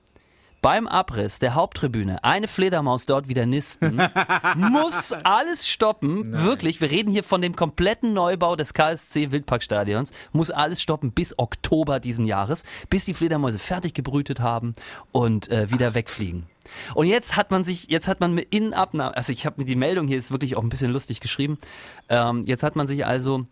beim 0.67 0.89
Abriss 0.89 1.39
der 1.39 1.55
Haupttribüne 1.55 2.25
eine 2.25 2.49
Fledermaus 2.49 3.07
dort 3.07 3.29
wieder 3.29 3.47
nisten, 3.47 4.03
muss 4.57 5.13
alles 5.13 5.69
stoppen. 5.69 6.33
Wirklich, 6.43 6.81
wir 6.81 6.91
reden 6.91 7.09
hier 7.09 7.23
von 7.23 7.41
dem 7.41 7.55
kompletten 7.55 8.13
Neubau 8.13 8.57
des 8.57 8.75
KSC 8.75 9.31
Wildparkstadions, 9.31 10.11
muss 10.33 10.51
alles 10.51 10.83
stoppen 10.83 11.13
bis 11.13 11.39
Oktober 11.39 12.01
diesen 12.01 12.27
Jahres, 12.27 12.65
bis 12.91 13.05
die 13.05 13.15
Fledermäuse 13.15 13.61
fertig 13.61 13.95
gebrütet 13.95 14.41
haben 14.41 14.73
und 15.13 15.49
äh, 15.53 15.71
wieder 15.71 15.95
wegfliegen. 15.95 16.47
Und 16.97 17.07
jetzt 17.07 17.37
hat 17.37 17.53
man 17.53 17.63
sich, 17.63 17.89
jetzt 17.89 18.09
hat 18.09 18.19
man 18.19 18.35
mit 18.35 18.53
in 18.53 18.75
Abnahme, 18.75 19.17
also 19.17 19.33
ich 19.33 19.47
habe 19.47 19.61
mir 19.61 19.67
die 19.67 19.77
Meldung 19.77 20.09
hier 20.09 20.19
ist 20.19 20.33
wirklich 20.33 20.57
auch 20.57 20.65
ein 20.65 20.69
bisschen 20.69 20.91
lustig 20.91 21.21
geschrieben. 21.21 21.59
Ähm, 22.09 22.43
jetzt 22.45 22.65
hat 22.65 22.75
man 22.75 22.89
sich 22.89 23.07
also 23.07 23.47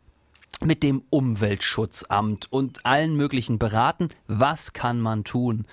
mit 0.65 0.83
dem 0.83 1.05
Umweltschutzamt 1.11 2.51
und 2.51 2.85
allen 2.85 3.15
möglichen 3.17 3.61
beraten, 3.61 4.09
was 4.27 4.73
kann 4.73 5.01
man 5.01 5.23
tun. 5.23 5.67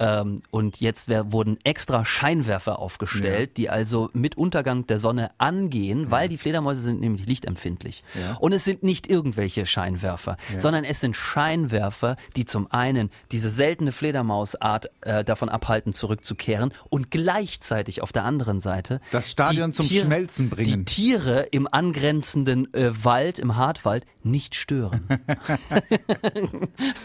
Ähm, 0.00 0.40
und 0.50 0.80
jetzt 0.80 1.08
wer, 1.08 1.30
wurden 1.30 1.58
extra 1.62 2.04
Scheinwerfer 2.06 2.78
aufgestellt, 2.78 3.58
die 3.58 3.68
also 3.68 4.08
mit 4.14 4.36
Untergang 4.36 4.86
der 4.86 4.98
Sonne 4.98 5.30
angehen, 5.36 6.10
weil 6.10 6.28
die 6.28 6.38
Fledermäuse 6.38 6.80
sind 6.80 7.00
nämlich 7.00 7.26
lichtempfindlich. 7.26 8.02
Und 8.38 8.52
es 8.52 8.64
sind 8.64 8.82
nicht 8.82 9.10
irgendwelche 9.10 9.66
Scheinwerfer, 9.66 10.38
sondern 10.56 10.84
es 10.84 11.00
sind 11.00 11.14
Scheinwerfer, 11.14 12.16
die 12.36 12.46
zum 12.46 12.70
einen 12.72 13.10
diese 13.30 13.50
seltene 13.50 13.92
Fledermausart 13.92 14.90
äh, 15.02 15.22
davon 15.22 15.50
abhalten, 15.50 15.92
zurückzukehren 15.92 16.72
und 16.88 17.10
gleichzeitig 17.10 18.00
auf 18.00 18.12
der 18.12 18.24
anderen 18.24 18.60
Seite 18.60 19.00
Das 19.12 19.30
Stadion 19.30 19.72
die 19.72 19.76
zum 19.76 19.86
Schmelzen 19.86 20.48
bringen. 20.48 20.66
Die 20.66 20.84
Tiere 20.84 21.48
im 21.50 21.68
angrenzenden 21.70 22.72
äh, 22.72 22.90
Wald, 23.04 23.38
im 23.38 23.56
Hartwald, 23.56 24.06
nicht 24.22 24.54
stören. 24.54 25.06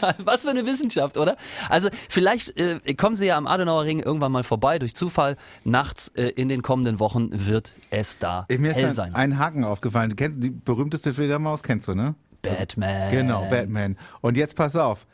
Was 0.18 0.42
für 0.42 0.50
eine 0.50 0.64
Wissenschaft, 0.64 1.18
oder? 1.18 1.36
Also 1.68 1.88
vielleicht 2.08 2.58
äh, 2.58 2.80
kommen 2.94 3.16
Sie 3.16 3.26
ja 3.26 3.36
am 3.36 3.46
Adenauer 3.46 3.84
Ring 3.84 4.00
irgendwann 4.00 4.32
mal 4.32 4.44
vorbei 4.44 4.78
durch 4.78 4.94
Zufall. 4.94 5.36
Nachts 5.64 6.08
äh, 6.08 6.28
in 6.28 6.48
den 6.48 6.62
kommenden 6.62 6.98
Wochen 6.98 7.30
wird 7.32 7.74
es 7.90 8.18
da 8.18 8.46
mir 8.48 8.70
ist 8.70 8.76
hell 8.76 8.86
ein, 8.86 8.94
sein. 8.94 9.14
ein 9.14 9.38
Haken 9.38 9.64
aufgefallen. 9.64 10.10
Du 10.10 10.16
kennst 10.16 10.42
die 10.42 10.50
berühmteste 10.50 11.12
Fledermaus, 11.12 11.62
kennst 11.62 11.88
du, 11.88 11.94
ne? 11.94 12.14
Batman. 12.42 13.10
Genau, 13.10 13.48
Batman. 13.48 13.96
Und 14.20 14.36
jetzt 14.36 14.56
pass 14.56 14.76
auf. 14.76 15.06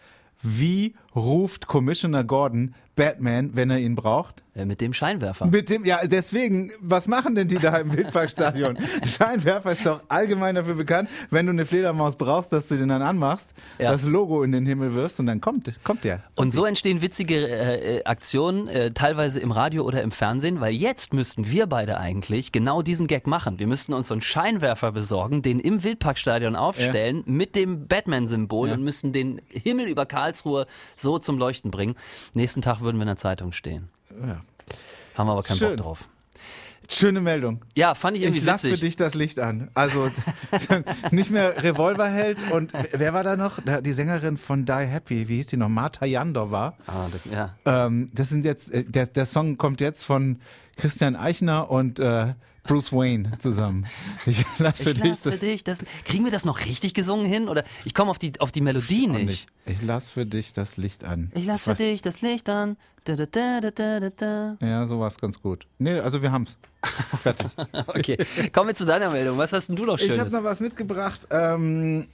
Wie 0.43 0.95
ruft 1.15 1.67
Commissioner 1.67 2.25
Gordon 2.25 2.75
Batman, 2.95 3.51
wenn 3.55 3.71
er 3.71 3.79
ihn 3.79 3.95
braucht? 3.95 4.43
Äh, 4.55 4.67
mit 4.67 4.83
dem 4.83 4.93
Scheinwerfer. 4.93 5.47
Mit 5.47 5.71
dem, 5.71 5.87
ja, 5.87 6.07
deswegen, 6.07 6.71
was 6.83 7.09
machen 7.09 7.35
denn 7.35 7.49
die 7.49 7.57
da 7.57 7.79
im 7.79 7.91
Wildparkstadion? 7.97 8.77
Scheinwerfer 9.07 9.73
ist 9.73 9.87
doch 9.87 10.03
allgemein 10.11 10.57
dafür 10.57 10.75
bekannt, 10.75 11.09
wenn 11.31 11.47
du 11.47 11.53
eine 11.53 11.65
Fledermaus 11.65 12.17
brauchst, 12.17 12.53
dass 12.53 12.69
du 12.69 12.77
den 12.77 12.89
dann 12.91 13.01
anmachst, 13.01 13.55
Ja. 13.79 13.91
das 13.93 14.05
Logo 14.05 14.43
in 14.43 14.53
den 14.53 14.67
Himmel 14.67 14.93
wirfst 14.93 15.19
und 15.21 15.27
dann 15.27 15.41
kommt, 15.41 15.73
kommt 15.85 16.05
der. 16.05 16.23
Und 16.35 16.53
so 16.53 16.67
entstehen 16.67 17.01
witzige 17.01 17.37
äh, 17.49 17.97
äh, 18.01 18.05
Aktionen, 18.05 18.69
äh, 18.69 18.91
teilweise 18.91 19.41
im 19.41 19.53
Radio 19.53 19.85
oder 19.85 20.03
im 20.03 20.11
Fernsehen, 20.11 20.61
weil 20.61 20.75
jetzt 20.75 21.15
müssten 21.15 21.51
wir 21.51 21.67
beide 21.67 21.97
eigentlich 21.97 22.53
genau 22.53 22.83
diesen 22.83 23.07
Gag 23.07 23.27
machen. 23.27 23.59
Wir 23.59 23.67
müssten 23.67 23.95
uns 23.95 24.09
so 24.09 24.15
einen 24.15 24.21
Scheinwerfer 24.21 24.93
besorgen, 24.93 25.41
den 25.41 25.61
im 25.61 25.83
Wildparkstadion 25.83 26.57
aufstellen 26.57 27.23
mit 27.25 27.57
dem 27.57 27.89
Batman-Symbol 27.89 28.69
Ja. 28.69 28.75
und 28.75 28.85
müssten 28.85 29.13
den 29.15 29.41
Himmel 29.49 29.87
über 29.87 30.05
Karlsruhe 30.05 30.67
so 31.03 31.19
zum 31.19 31.39
Leuchten 31.39 31.71
bringen. 31.71 31.95
Nächsten 32.35 32.63
Tag 32.63 32.81
würden 32.81 32.97
wir 32.97 33.03
in 33.03 33.09
der 33.09 33.17
Zeitung 33.17 33.53
stehen. 33.53 33.89
Ja. 34.11 34.41
Haben 35.15 35.27
wir 35.27 35.33
aber 35.33 35.43
keinen 35.43 35.59
Schön. 35.59 35.77
Bock 35.77 35.85
drauf. 35.85 36.09
Schöne 36.89 37.21
Meldung. 37.21 37.63
Ja, 37.75 37.95
fand 37.95 38.17
ich 38.17 38.23
irgendwie 38.25 38.41
Ich 38.41 38.45
lass 38.45 38.65
witzig. 38.65 38.81
für 38.81 38.87
dich 38.87 38.97
das 38.97 39.15
Licht 39.15 39.39
an. 39.39 39.71
Also 39.73 40.11
nicht 41.11 41.31
mehr 41.31 41.63
Revolverheld 41.63 42.39
und 42.51 42.73
wer 42.93 43.15
war 43.15 43.23
da 43.23 43.37
noch? 43.37 43.61
Die 43.83 43.93
Sängerin 43.93 44.37
von 44.37 44.65
Die 44.65 44.73
Happy, 44.73 45.29
wie 45.29 45.37
hieß 45.37 45.47
die 45.49 45.57
noch? 45.57 45.69
Marta 45.69 46.05
Jandor 46.05 46.53
Ah, 46.87 47.07
das, 47.11 47.33
ja. 47.33 47.55
Ähm, 47.65 48.11
das 48.13 48.29
sind 48.29 48.45
jetzt, 48.45 48.73
äh, 48.73 48.85
der, 48.85 49.07
der 49.07 49.27
Song 49.27 49.57
kommt 49.59 49.81
jetzt 49.81 50.05
von 50.05 50.41
Christian 50.77 51.17
Eichner 51.17 51.71
und 51.71 51.99
äh, 51.99 52.35
Bruce 52.65 52.93
Wayne 52.93 53.33
zusammen. 53.39 53.87
Ich 54.27 54.45
lass 54.59 54.83
für 54.83 54.91
Ich 54.91 55.01
dich 55.01 55.09
lass 55.11 55.23
für 55.23 55.31
das 55.31 55.41
dich 55.41 55.65
das. 55.65 55.85
Kriegen 56.05 56.25
wir 56.25 56.31
das 56.33 56.45
noch 56.45 56.65
richtig 56.65 56.95
gesungen 56.95 57.27
hin? 57.27 57.49
Oder 57.49 57.65
ich 57.85 57.93
komme 57.95 58.11
auf 58.11 58.19
die, 58.19 58.39
auf 58.41 58.53
die 58.53 58.61
Melodie 58.61 59.09
nicht. 59.09 59.27
nicht. 59.27 59.49
Ich 59.67 59.83
lass 59.83 60.09
für 60.11 60.27
dich 60.27 60.53
das 60.53 60.77
Licht 60.77 61.03
an. 61.05 61.31
Ich 61.35 61.45
lass 61.47 61.65
für 61.65 61.75
dich 61.75 62.03
das 62.03 62.21
Licht 62.21 62.49
an. 62.49 62.77
Da, 63.05 63.17
da, 63.17 63.27
da, 63.27 63.61
da, 63.61 63.71
da, 63.73 64.01
da, 64.01 64.11
da. 64.11 64.57
Ja, 64.67 64.87
so 64.87 65.01
war's 65.01 65.19
ganz 65.19 65.41
gut. 65.43 65.67
Nee, 65.79 65.99
also 65.99 66.23
wir 66.23 66.31
haben's. 66.31 66.57
Fertig. 67.21 67.49
Okay, 67.89 68.17
kommen 68.53 68.69
wir 68.69 68.75
zu 68.77 68.85
deiner 68.85 69.11
Meldung. 69.11 69.39
Was 69.39 69.53
hast 69.53 69.69
denn 69.69 69.77
du 69.77 69.85
noch 69.85 69.99
Ich 69.99 70.09
habe 70.11 70.19
Schönes? 70.19 70.33
noch 70.33 70.45
was 70.45 70.61
mitgebracht. 70.61 71.27
Ähm, 71.31 72.07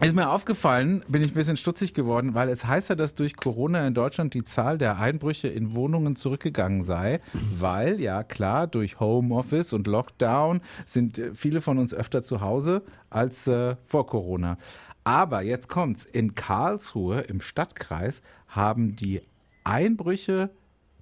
ist 0.00 0.14
mir 0.14 0.30
aufgefallen, 0.30 1.04
bin 1.08 1.22
ich 1.22 1.32
ein 1.32 1.34
bisschen 1.34 1.56
stutzig 1.56 1.92
geworden, 1.92 2.34
weil 2.34 2.48
es 2.48 2.64
heißt 2.64 2.90
ja, 2.90 2.94
dass 2.94 3.16
durch 3.16 3.36
Corona 3.36 3.86
in 3.86 3.94
Deutschland 3.94 4.32
die 4.32 4.44
Zahl 4.44 4.78
der 4.78 4.98
Einbrüche 5.00 5.48
in 5.48 5.74
Wohnungen 5.74 6.14
zurückgegangen 6.14 6.84
sei, 6.84 7.20
weil 7.32 8.00
ja 8.00 8.22
klar, 8.22 8.68
durch 8.68 9.00
Homeoffice 9.00 9.72
und 9.72 9.88
Lockdown 9.88 10.60
sind 10.86 11.18
äh, 11.18 11.34
viele 11.34 11.60
von 11.60 11.78
uns 11.78 11.92
öfter 11.92 12.22
zu 12.22 12.40
Hause 12.40 12.82
als 13.10 13.48
äh, 13.48 13.76
vor 13.84 14.06
Corona. 14.06 14.56
Aber 15.02 15.42
jetzt 15.42 15.68
kommt's, 15.68 16.04
in 16.04 16.34
Karlsruhe 16.34 17.20
im 17.22 17.40
Stadtkreis 17.40 18.22
haben 18.46 18.94
die 18.94 19.22
Einbrüche 19.64 20.50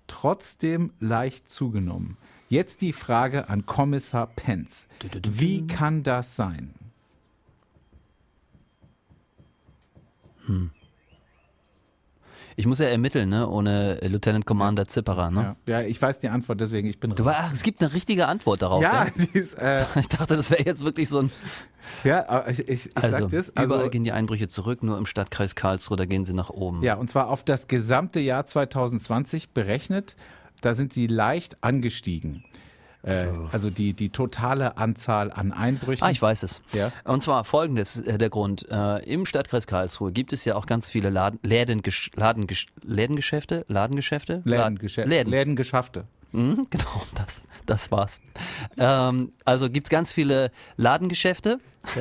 trotzdem 0.07 0.93
leicht 1.01 1.49
zugenommen. 1.49 2.17
Jetzt 2.49 2.81
die 2.81 2.93
Frage 2.93 3.49
an 3.49 3.67
Kommissar 3.67 4.29
Penz. 4.29 4.87
Wie 5.29 5.67
kann 5.67 6.03
das 6.03 6.37
sein? 6.37 6.73
Ich 12.59 12.67
muss 12.67 12.79
ja 12.79 12.87
ermitteln, 12.87 13.29
ne? 13.29 13.47
Ohne 13.49 13.99
Lieutenant 14.03 14.47
Commander 14.47 14.89
Zipperer, 14.89 15.31
ne? 15.31 15.57
Ja. 15.69 15.81
ja, 15.81 15.87
ich 15.87 16.01
weiß 16.01 16.21
die 16.21 16.29
Antwort, 16.31 16.59
deswegen 16.61 16.89
ich 16.89 16.99
bin 16.99 17.11
Du 17.11 17.29
ach, 17.29 17.53
es 17.53 17.63
gibt 17.63 17.83
eine 17.83 17.93
richtige 17.93 18.27
Antwort 18.29 18.63
darauf. 18.63 18.83
ja, 18.83 19.05
Ja? 19.05 19.11
die 19.15 19.39
ist, 19.39 19.55
äh, 19.59 19.85
Ich 20.01 20.09
dachte, 20.09 20.37
das 20.37 20.51
wäre 20.51 20.65
jetzt 20.65 20.83
wirklich 20.83 21.09
so 21.11 21.21
ein. 21.21 21.31
ja, 22.03 22.27
aber 22.29 22.49
ich, 22.49 22.61
ich, 22.61 22.87
ich 22.87 22.97
Also, 22.97 23.11
sag 23.11 23.29
das. 23.31 23.49
überall 23.51 23.73
Also, 23.81 23.91
gehen 23.91 24.05
die 24.05 24.13
Einbrüche 24.13 24.49
zurück, 24.49 24.83
nur 24.83 24.97
im 24.97 25.05
Stadtkreis 25.05 25.55
Karlsruhe, 25.55 25.99
da 25.99 26.07
gehen 26.07 26.25
sie 26.25 26.33
nach 26.33 26.49
oben. 26.49 26.83
ja, 26.83 26.95
und 26.97 27.11
zwar 27.11 27.29
auf 27.29 27.43
das 27.45 27.69
gesamte 27.69 28.21
Jahr 28.21 28.47
2020 28.47 29.51
berechnet. 29.51 30.17
Da 30.63 30.73
sind 30.73 30.95
sie 30.95 31.07
leicht 31.09 31.63
angestiegen. 31.63 32.43
Äh, 33.07 33.29
also 33.53 33.71
die, 33.71 33.95
die 33.95 34.11
totale 34.11 34.77
Anzahl 34.77 35.31
an 35.31 35.53
Einbrüchen. 35.53 36.05
Ah, 36.05 36.11
ich 36.11 36.21
weiß 36.21 36.43
es. 36.43 36.61
Ja. 36.73 36.91
Und 37.05 37.23
zwar 37.23 37.45
folgendes 37.45 38.01
äh, 38.01 38.19
der 38.19 38.31
Grund. 38.31 38.67
Äh, 38.69 39.05
Im 39.05 39.27
Stadtkreis 39.27 39.69
Karlsruhe 39.69 40.11
gibt 40.11 40.33
es 40.33 40.45
ja 40.45 40.57
auch 40.57 40.67
ganz 40.67 40.89
viele 40.89 41.09
Laden, 41.09 41.39
Lädengesch, 41.45 42.11
Ladengesch, 42.17 42.67
Lädengeschäfte, 42.83 43.65
Ladengeschäfte, 43.69 44.43
Lädengeschä 44.45 45.05
Läden. 45.05 45.31
Lädengeschäfte. 45.31 46.05
Mhm, 46.33 46.67
genau, 46.71 47.03
das, 47.15 47.43
das 47.65 47.93
war's. 47.93 48.21
Ähm, 48.77 49.33
also 49.45 49.71
gibt's 49.71 49.89
ganz 49.89 50.11
viele 50.11 50.51
Ladengeschäfte. 50.77 51.61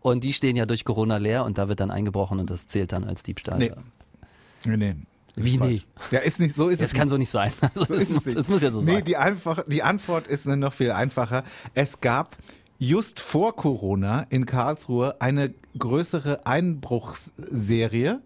und 0.00 0.24
die 0.24 0.32
stehen 0.32 0.56
ja 0.56 0.66
durch 0.66 0.84
Corona 0.84 1.18
leer 1.18 1.44
und 1.44 1.58
da 1.58 1.68
wird 1.68 1.78
dann 1.78 1.92
eingebrochen 1.92 2.40
und 2.40 2.50
das 2.50 2.66
zählt 2.66 2.90
dann 2.90 3.04
als 3.04 3.22
Diebstahl. 3.22 3.58
Nee. 3.58 3.72
Nee, 4.64 4.76
nee. 4.76 4.96
Wie 5.36 5.58
falsch. 5.58 5.86
nee? 6.10 6.16
Ja, 6.16 6.18
ist 6.20 6.40
nicht, 6.40 6.56
so 6.56 6.68
ist 6.68 6.80
Das 6.80 6.88
es 6.92 6.94
kann 6.94 7.08
so 7.08 7.16
nicht 7.16 7.30
sein. 7.30 7.52
Also 7.60 7.84
So 7.84 7.94
es, 7.94 8.10
ist 8.10 8.26
es 8.26 8.48
muss, 8.48 8.48
nicht. 8.48 8.62
ja 8.62 8.72
so 8.72 8.80
Nee, 8.80 8.92
sein. 8.94 9.04
die, 9.04 9.16
einfach, 9.16 9.62
die 9.66 9.82
Antwort 9.82 10.26
ist 10.28 10.46
noch 10.46 10.72
viel 10.72 10.90
einfacher. 10.92 11.44
Es 11.74 12.00
gab 12.00 12.36
just 12.78 13.20
vor 13.20 13.54
Corona 13.56 14.26
in 14.30 14.46
Karlsruhe 14.46 15.20
eine 15.20 15.52
größere 15.78 16.46
Einbruchsserie 16.46 18.20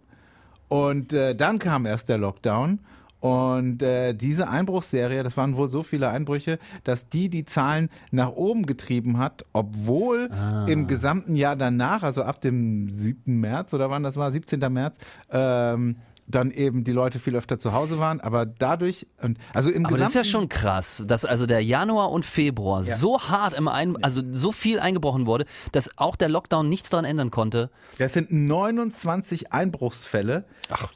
und 0.69 1.13
äh, 1.13 1.35
dann 1.35 1.59
kam 1.59 1.87
erst 1.87 2.09
der 2.09 2.19
Lockdown. 2.19 2.81
Und 3.21 3.83
äh, 3.83 4.15
diese 4.15 4.49
Einbruchsserie, 4.49 5.23
das 5.23 5.37
waren 5.37 5.55
wohl 5.57 5.69
so 5.69 5.83
viele 5.83 6.09
Einbrüche, 6.09 6.59
dass 6.85 7.11
die 7.11 7.29
die 7.29 7.45
Zahlen 7.45 7.91
nach 8.11 8.31
oben 8.31 8.65
getrieben 8.65 9.19
hat, 9.19 9.45
obwohl 9.53 10.31
Ah. 10.33 10.65
im 10.67 10.87
gesamten 10.87 11.37
Jahr 11.37 11.55
danach, 11.55 12.03
also 12.03 12.23
ab 12.23 12.41
dem 12.41 12.89
7. 12.89 13.39
März 13.39 13.75
oder 13.75 13.91
wann 13.91 14.03
das 14.03 14.17
war, 14.17 14.33
17. 14.33 14.59
März, 14.73 14.97
ähm, 15.31 15.97
dann 16.31 16.51
eben 16.51 16.85
die 16.85 16.93
Leute 16.93 17.19
viel 17.19 17.37
öfter 17.37 17.59
zu 17.59 17.73
Hause 17.73 17.99
waren. 17.99 18.21
Aber 18.21 18.47
dadurch, 18.47 19.07
und 19.23 19.39
also 19.53 19.71
im 19.71 19.87
Aber 19.87 19.99
das 19.99 20.11
ist 20.11 20.15
ja 20.15 20.25
schon 20.25 20.49
krass, 20.49 21.03
dass 21.07 21.25
also 21.25 21.47
der 21.47 21.63
Januar 21.63 22.11
und 22.11 22.25
Februar 22.25 22.85
so 22.85 23.21
hart 23.21 23.55
im 23.55 23.69
Ein 23.69 24.03
also 24.03 24.23
so 24.33 24.53
viel 24.53 24.81
eingebrochen 24.81 25.27
wurde, 25.27 25.45
dass 25.73 25.99
auch 25.99 26.17
der 26.17 26.29
Lockdown 26.29 26.69
nichts 26.69 26.91
daran 26.91 27.05
ändern 27.05 27.31
konnte. 27.31 27.71
Das 27.99 28.13
sind 28.13 28.33
29 28.33 29.53
Einbruchsfälle, 29.53 30.45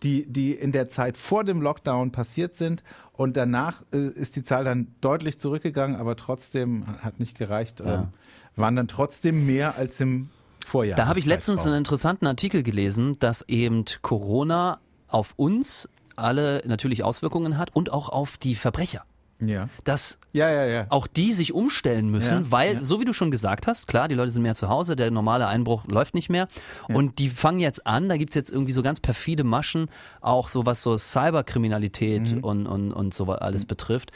die, 0.03 0.27
die 0.27 0.53
in 0.53 0.73
der 0.73 0.89
Zeit 0.89 1.17
vor 1.17 1.45
dem 1.45 1.61
Lockdown 1.61 2.13
passiert 2.13 2.57
sind. 2.57 2.83
Und 3.13 3.37
danach 3.37 3.83
äh, 3.93 4.09
ist 4.09 4.35
die 4.35 4.43
Zahl 4.43 4.65
dann 4.65 4.89
deutlich 5.01 5.39
zurückgegangen, 5.39 5.97
aber 5.97 6.17
trotzdem 6.17 6.85
hat 7.01 7.21
nicht 7.21 7.39
gereicht. 7.39 7.81
Ähm, 7.81 8.09
waren 8.57 8.77
dann 8.77 8.89
trotzdem 8.89 9.47
mehr 9.47 9.77
als 9.77 10.01
im 10.01 10.29
Vorjahr. 10.65 10.97
Da 10.97 11.07
habe 11.07 11.19
ich 11.19 11.27
letztens 11.27 11.67
einen 11.67 11.77
interessanten 11.77 12.27
Artikel 12.27 12.63
gelesen, 12.63 13.19
dass 13.19 13.43
eben 13.49 13.85
Corona 14.03 14.81
auf 15.09 15.35
uns 15.37 15.89
alle 16.17 16.63
natürlich 16.67 17.03
Auswirkungen 17.05 17.59
hat 17.59 17.75
und 17.75 17.93
auch 17.93 18.09
auf 18.09 18.37
die 18.37 18.55
Verbrecher. 18.55 19.05
Ja. 19.41 19.69
Dass 19.83 20.19
Ja, 20.33 20.49
ja, 20.49 20.65
ja. 20.65 20.87
auch 20.91 21.09
die 21.09 21.33
sich 21.33 21.53
umstellen 21.53 22.09
müssen, 22.09 22.53
weil, 22.53 22.83
so 22.85 23.01
wie 23.01 23.05
du 23.05 23.13
schon 23.13 23.33
gesagt 23.33 23.67
hast, 23.67 23.89
klar, 23.89 24.07
die 24.07 24.15
Leute 24.15 24.31
sind 24.31 24.43
mehr 24.43 24.55
zu 24.55 24.69
Hause, 24.69 24.95
der 24.95 25.11
normale 25.11 25.49
Einbruch 25.49 25.85
läuft 25.87 26.15
nicht 26.15 26.31
mehr. 26.31 26.47
Und 26.89 27.19
die 27.19 27.29
fangen 27.29 27.59
jetzt 27.59 27.85
an, 27.85 28.09
da 28.09 28.17
gibt's 28.17 28.37
jetzt 28.37 28.51
irgendwie 28.53 28.73
so 28.73 28.81
ganz 28.83 29.01
perfide 29.01 29.43
Maschen, 29.43 29.91
auch 30.21 30.47
so 30.47 30.65
was 30.67 30.83
so 30.83 30.97
Cyberkriminalität 30.97 32.31
Mhm. 32.37 32.45
und, 32.45 32.67
und, 32.67 32.93
und 32.93 33.13
so 33.13 33.25
alles 33.27 33.65
betrifft. 33.65 34.13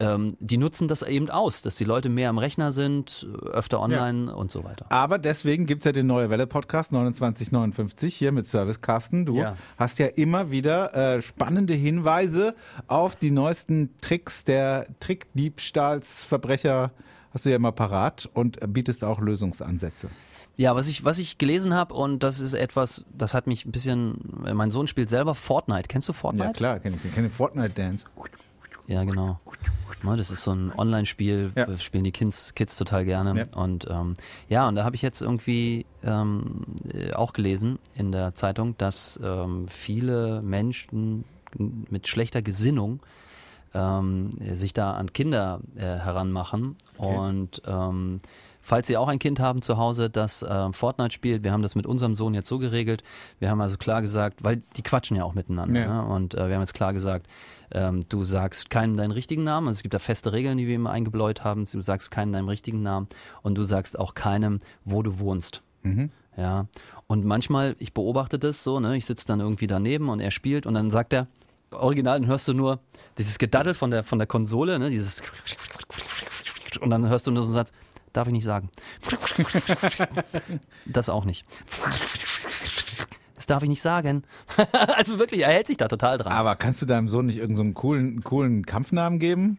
Ähm, 0.00 0.34
die 0.40 0.56
nutzen 0.56 0.88
das 0.88 1.02
eben 1.02 1.28
aus, 1.30 1.60
dass 1.62 1.74
die 1.76 1.84
Leute 1.84 2.08
mehr 2.08 2.30
am 2.30 2.38
Rechner 2.38 2.72
sind, 2.72 3.26
öfter 3.52 3.80
online 3.80 4.34
und 4.34 4.50
so 4.50 4.64
weiter. 4.64 4.86
Aber 4.88 5.18
deswegen 5.18 5.66
gibt's 5.66 5.84
ja 5.84 5.92
den 5.92 6.06
Neue 6.06 6.30
Welle 6.30 6.46
Podcast 6.46 6.88
2959 6.90 8.14
hier 8.16 8.32
mit 8.32 8.48
Service 8.48 8.80
Carsten. 8.80 9.26
Du 9.26 9.36
Ja. 9.36 9.56
hast 9.76 9.98
ja 9.98 10.06
immer 10.06 10.50
wieder 10.50 10.94
äh, 11.16 11.20
spannende 11.22 11.74
Hinweise 11.74 12.54
auf 12.86 13.14
die 13.14 13.30
neuesten 13.30 13.90
Tricks 14.00 14.44
der 14.44 14.86
Trickdiebstahlsverbrecher. 15.00 16.90
Hast 17.32 17.44
du 17.46 17.50
ja 17.50 17.56
immer 17.56 17.72
parat 17.72 18.28
und 18.34 18.58
bietest 18.72 19.04
auch 19.04 19.20
Lösungsansätze. 19.20 20.08
Ja, 20.56 20.74
was 20.74 20.88
ich, 20.88 21.04
was 21.04 21.18
ich 21.18 21.38
gelesen 21.38 21.74
habe, 21.74 21.94
und 21.94 22.22
das 22.22 22.40
ist 22.40 22.54
etwas, 22.54 23.04
das 23.16 23.34
hat 23.34 23.46
mich 23.46 23.64
ein 23.64 23.72
bisschen, 23.72 24.18
mein 24.52 24.70
Sohn 24.70 24.86
spielt 24.88 25.08
selber 25.08 25.34
Fortnite. 25.34 25.84
Kennst 25.88 26.08
du 26.08 26.12
Fortnite? 26.12 26.48
Ja 26.48 26.52
klar, 26.52 26.80
kenne 26.80 26.96
ich. 26.96 27.04
Ich 27.04 27.14
kenne 27.14 27.28
den 27.28 27.32
Fortnite 27.32 27.70
Dance. 27.70 28.06
Ja, 28.90 29.04
genau. 29.04 29.38
Ne, 30.02 30.16
das 30.16 30.30
ist 30.30 30.42
so 30.42 30.52
ein 30.52 30.72
Online-Spiel, 30.76 31.52
Ja. 31.54 31.76
spielen 31.76 32.04
die 32.04 32.10
Kids, 32.12 32.54
Kids 32.54 32.76
total 32.76 33.04
gerne. 33.04 33.38
Ja. 33.38 33.60
Und 33.60 33.86
ähm, 33.88 34.14
ja, 34.48 34.66
und 34.66 34.74
da 34.74 34.84
habe 34.84 34.96
ich 34.96 35.02
jetzt 35.02 35.20
irgendwie 35.20 35.86
ähm, 36.02 36.64
äh, 36.92 37.12
auch 37.12 37.32
gelesen 37.32 37.78
in 37.94 38.10
der 38.10 38.34
Zeitung, 38.34 38.76
dass 38.78 39.20
ähm, 39.22 39.68
viele 39.68 40.42
Menschen 40.42 41.24
mit 41.56 42.08
schlechter 42.08 42.42
Gesinnung 42.42 43.00
ähm, 43.74 44.30
sich 44.54 44.72
da 44.72 44.94
an 44.94 45.12
Kinder 45.12 45.60
äh, 45.76 45.80
heranmachen. 45.82 46.76
Und 46.96 47.62
ähm, 47.66 48.18
falls 48.62 48.86
Sie 48.88 48.96
auch 48.96 49.08
ein 49.08 49.18
Kind 49.18 49.38
haben 49.38 49.62
zu 49.62 49.76
Hause, 49.76 50.10
das 50.10 50.42
äh, 50.42 50.72
Fortnite 50.72 51.12
spielt, 51.12 51.44
wir 51.44 51.52
haben 51.52 51.62
das 51.62 51.74
mit 51.74 51.86
unserem 51.86 52.14
Sohn 52.14 52.34
jetzt 52.34 52.48
so 52.48 52.58
geregelt. 52.58 53.04
Wir 53.38 53.50
haben 53.50 53.60
also 53.60 53.76
klar 53.76 54.00
gesagt, 54.02 54.42
weil 54.42 54.62
die 54.76 54.82
quatschen 54.82 55.16
ja 55.16 55.24
auch 55.24 55.34
miteinander. 55.34 55.80
Ja. 55.80 56.02
Ne? 56.02 56.08
Und 56.08 56.34
äh, 56.34 56.48
wir 56.48 56.54
haben 56.54 56.62
jetzt 56.62 56.74
klar 56.74 56.92
gesagt, 56.92 57.26
ähm, 57.72 58.00
du 58.08 58.24
sagst 58.24 58.70
keinen 58.70 58.96
deinen 58.96 59.12
richtigen 59.12 59.44
Namen. 59.44 59.68
Also 59.68 59.78
es 59.78 59.82
gibt 59.82 59.94
da 59.94 59.98
feste 59.98 60.32
Regeln, 60.32 60.58
die 60.58 60.66
wir 60.66 60.74
immer 60.74 60.90
eingebläut 60.90 61.44
haben. 61.44 61.64
Du 61.64 61.82
sagst 61.82 62.10
keinen 62.10 62.32
deinen 62.32 62.48
richtigen 62.48 62.82
Namen 62.82 63.08
und 63.42 63.56
du 63.56 63.64
sagst 63.64 63.98
auch 63.98 64.14
keinem, 64.14 64.60
wo 64.84 65.02
du 65.02 65.18
wohnst. 65.18 65.62
Ja. 66.36 66.66
Und 67.06 67.24
manchmal, 67.24 67.76
ich 67.78 67.92
beobachte 67.92 68.38
das 68.38 68.62
so, 68.62 68.80
ne, 68.80 68.96
ich 68.96 69.06
sitze 69.06 69.26
dann 69.26 69.40
irgendwie 69.40 69.66
daneben 69.66 70.08
und 70.08 70.20
er 70.20 70.30
spielt 70.30 70.66
und 70.66 70.74
dann 70.74 70.90
sagt 70.90 71.12
er, 71.12 71.26
original, 71.70 72.20
dann 72.20 72.28
hörst 72.28 72.48
du 72.48 72.54
nur 72.54 72.80
dieses 73.18 73.38
Gedaddel 73.38 73.74
von 73.74 73.90
der, 73.90 74.04
von 74.04 74.18
der 74.18 74.26
Konsole, 74.26 74.78
ne, 74.78 74.90
dieses 74.90 75.22
und 76.80 76.90
dann 76.90 77.08
hörst 77.08 77.26
du 77.26 77.30
nur 77.30 77.42
so 77.42 77.48
einen 77.48 77.54
Satz, 77.54 77.72
darf 78.12 78.26
ich 78.28 78.32
nicht 78.32 78.44
sagen. 78.44 78.70
Das 80.86 81.08
auch 81.08 81.24
nicht. 81.24 81.44
Darf 83.50 83.62
ich 83.62 83.68
nicht 83.68 83.82
sagen. 83.82 84.22
Also 84.72 85.18
wirklich, 85.18 85.42
er 85.42 85.48
hält 85.48 85.66
sich 85.66 85.76
da 85.76 85.88
total 85.88 86.18
dran. 86.18 86.32
Aber 86.32 86.56
kannst 86.56 86.82
du 86.82 86.86
deinem 86.86 87.08
Sohn 87.08 87.26
nicht 87.26 87.36
irgendeinen 87.36 87.56
so 87.56 87.62
einen 87.62 87.74
coolen, 87.74 88.20
coolen 88.22 88.66
Kampfnamen 88.66 89.18
geben? 89.18 89.58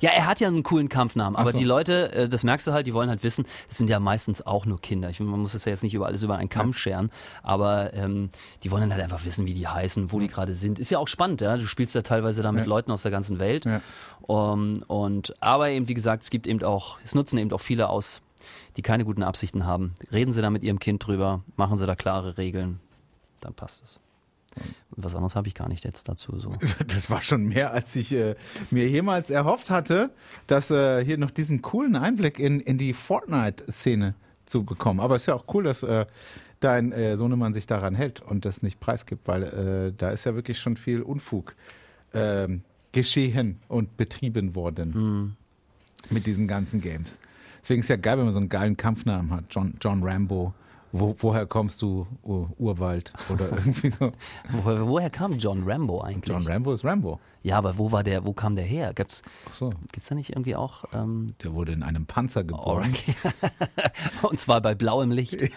Ja, 0.00 0.10
er 0.10 0.26
hat 0.26 0.40
ja 0.40 0.48
einen 0.48 0.64
coolen 0.64 0.88
Kampfnamen, 0.88 1.36
aber 1.36 1.52
so. 1.52 1.58
die 1.58 1.64
Leute, 1.64 2.12
äh, 2.12 2.28
das 2.28 2.42
merkst 2.42 2.66
du 2.66 2.72
halt, 2.72 2.88
die 2.88 2.94
wollen 2.94 3.08
halt 3.08 3.22
wissen, 3.22 3.46
das 3.68 3.78
sind 3.78 3.88
ja 3.88 4.00
meistens 4.00 4.44
auch 4.44 4.66
nur 4.66 4.80
Kinder. 4.80 5.10
Ich, 5.10 5.20
man 5.20 5.38
muss 5.40 5.54
es 5.54 5.64
ja 5.64 5.70
jetzt 5.70 5.84
nicht 5.84 5.94
über 5.94 6.06
alles 6.06 6.22
über 6.22 6.36
einen 6.36 6.48
Kamm 6.48 6.72
scheren, 6.72 7.10
aber 7.42 7.94
ähm, 7.94 8.30
die 8.64 8.70
wollen 8.72 8.82
dann 8.82 8.92
halt 8.92 9.02
einfach 9.02 9.24
wissen, 9.24 9.46
wie 9.46 9.54
die 9.54 9.68
heißen, 9.68 10.10
wo 10.10 10.18
die 10.18 10.26
gerade 10.26 10.54
sind. 10.54 10.80
Ist 10.80 10.90
ja 10.90 10.98
auch 10.98 11.06
spannend, 11.08 11.40
ja. 11.40 11.56
Du 11.56 11.66
spielst 11.66 11.94
ja 11.94 12.02
teilweise 12.02 12.42
da 12.42 12.50
mit 12.50 12.64
Ja. 12.64 12.68
Leuten 12.68 12.90
aus 12.90 13.02
der 13.02 13.12
ganzen 13.12 13.38
Welt. 13.38 13.64
Ja. 13.64 13.80
Um, 14.22 14.82
und 14.88 15.34
aber 15.40 15.68
eben, 15.68 15.86
wie 15.86 15.94
gesagt, 15.94 16.24
es 16.24 16.30
gibt 16.30 16.48
eben 16.48 16.64
auch, 16.64 16.98
es 17.04 17.14
nutzen 17.14 17.38
eben 17.38 17.52
auch 17.52 17.60
viele 17.60 17.88
aus, 17.88 18.22
die 18.76 18.82
keine 18.82 19.04
guten 19.04 19.22
Absichten 19.22 19.66
haben. 19.66 19.94
Reden 20.12 20.32
Sie 20.32 20.42
da 20.42 20.50
mit 20.50 20.62
Ihrem 20.62 20.78
Kind 20.78 21.06
drüber, 21.06 21.42
machen 21.56 21.78
Sie 21.78 21.86
da 21.86 21.94
klare 21.94 22.38
Regeln, 22.38 22.80
dann 23.40 23.54
passt 23.54 23.82
es. 23.82 23.98
Was 24.90 25.14
anderes 25.14 25.36
habe 25.36 25.48
ich 25.48 25.54
gar 25.54 25.68
nicht 25.68 25.84
jetzt 25.84 26.08
dazu. 26.08 26.38
So. 26.38 26.52
Das 26.86 27.10
war 27.10 27.22
schon 27.22 27.44
mehr, 27.44 27.72
als 27.72 27.94
ich 27.96 28.12
äh, 28.12 28.36
mir 28.70 28.88
jemals 28.88 29.30
erhofft 29.30 29.70
hatte, 29.70 30.10
dass 30.46 30.70
äh, 30.70 31.04
hier 31.04 31.18
noch 31.18 31.30
diesen 31.30 31.62
coolen 31.62 31.96
Einblick 31.96 32.38
in, 32.38 32.60
in 32.60 32.78
die 32.78 32.94
Fortnite-Szene 32.94 34.14
zu 34.46 34.64
bekommen. 34.64 35.00
Aber 35.00 35.16
es 35.16 35.22
ist 35.22 35.26
ja 35.26 35.34
auch 35.34 35.44
cool, 35.52 35.64
dass 35.64 35.82
äh, 35.82 36.06
dein 36.60 36.92
äh, 36.92 37.16
Sohnemann 37.16 37.52
sich 37.52 37.66
daran 37.66 37.94
hält 37.94 38.20
und 38.20 38.44
das 38.44 38.62
nicht 38.62 38.80
preisgibt, 38.80 39.28
weil 39.28 39.42
äh, 39.42 39.92
da 39.94 40.10
ist 40.10 40.24
ja 40.24 40.34
wirklich 40.34 40.58
schon 40.58 40.76
viel 40.76 41.02
Unfug 41.02 41.54
ähm, 42.14 42.62
geschehen 42.92 43.60
und 43.68 43.96
betrieben 43.98 44.54
worden 44.54 45.36
mit 46.08 46.26
diesen 46.26 46.48
ganzen 46.48 46.80
Games. 46.80 47.18
Deswegen 47.66 47.80
ist 47.80 47.88
ja 47.88 47.96
geil, 47.96 48.16
wenn 48.18 48.26
man 48.26 48.32
so 48.32 48.38
einen 48.38 48.48
geilen 48.48 48.76
Kampfnamen 48.76 49.32
hat. 49.32 49.46
John, 49.50 49.74
John 49.82 50.00
Rambo. 50.04 50.54
Wo, 50.92 51.16
woher 51.18 51.46
kommst 51.46 51.82
du, 51.82 52.06
Ur 52.22 52.48
Urwald? 52.58 53.12
Oder 53.28 53.50
irgendwie 53.50 53.90
so. 53.90 54.12
Woher, 54.62 54.86
woher 54.86 55.10
kam 55.10 55.32
John 55.32 55.64
Rambo 55.68 56.00
eigentlich? 56.00 56.32
John 56.32 56.46
Rambo 56.46 56.72
ist 56.72 56.84
Rambo. 56.84 57.18
Ja, 57.42 57.58
aber 57.58 57.76
wo 57.76 57.90
war 57.90 58.04
der, 58.04 58.24
wo 58.24 58.32
kam 58.32 58.54
der 58.54 58.64
her? 58.64 58.94
Gibt's, 58.94 59.22
Ach 59.50 59.54
so. 59.54 59.70
gibt's 59.90 60.06
da 60.08 60.14
nicht 60.14 60.30
irgendwie 60.30 60.54
auch 60.54 60.84
ähm, 60.94 61.26
Der 61.42 61.54
wurde 61.54 61.72
in 61.72 61.82
einem 61.82 62.06
Panzer 62.06 62.44
geboren. 62.44 62.94
oh, 64.22 64.28
Und 64.28 64.38
zwar 64.38 64.60
bei 64.60 64.76
blauem 64.76 65.10
Licht. 65.10 65.40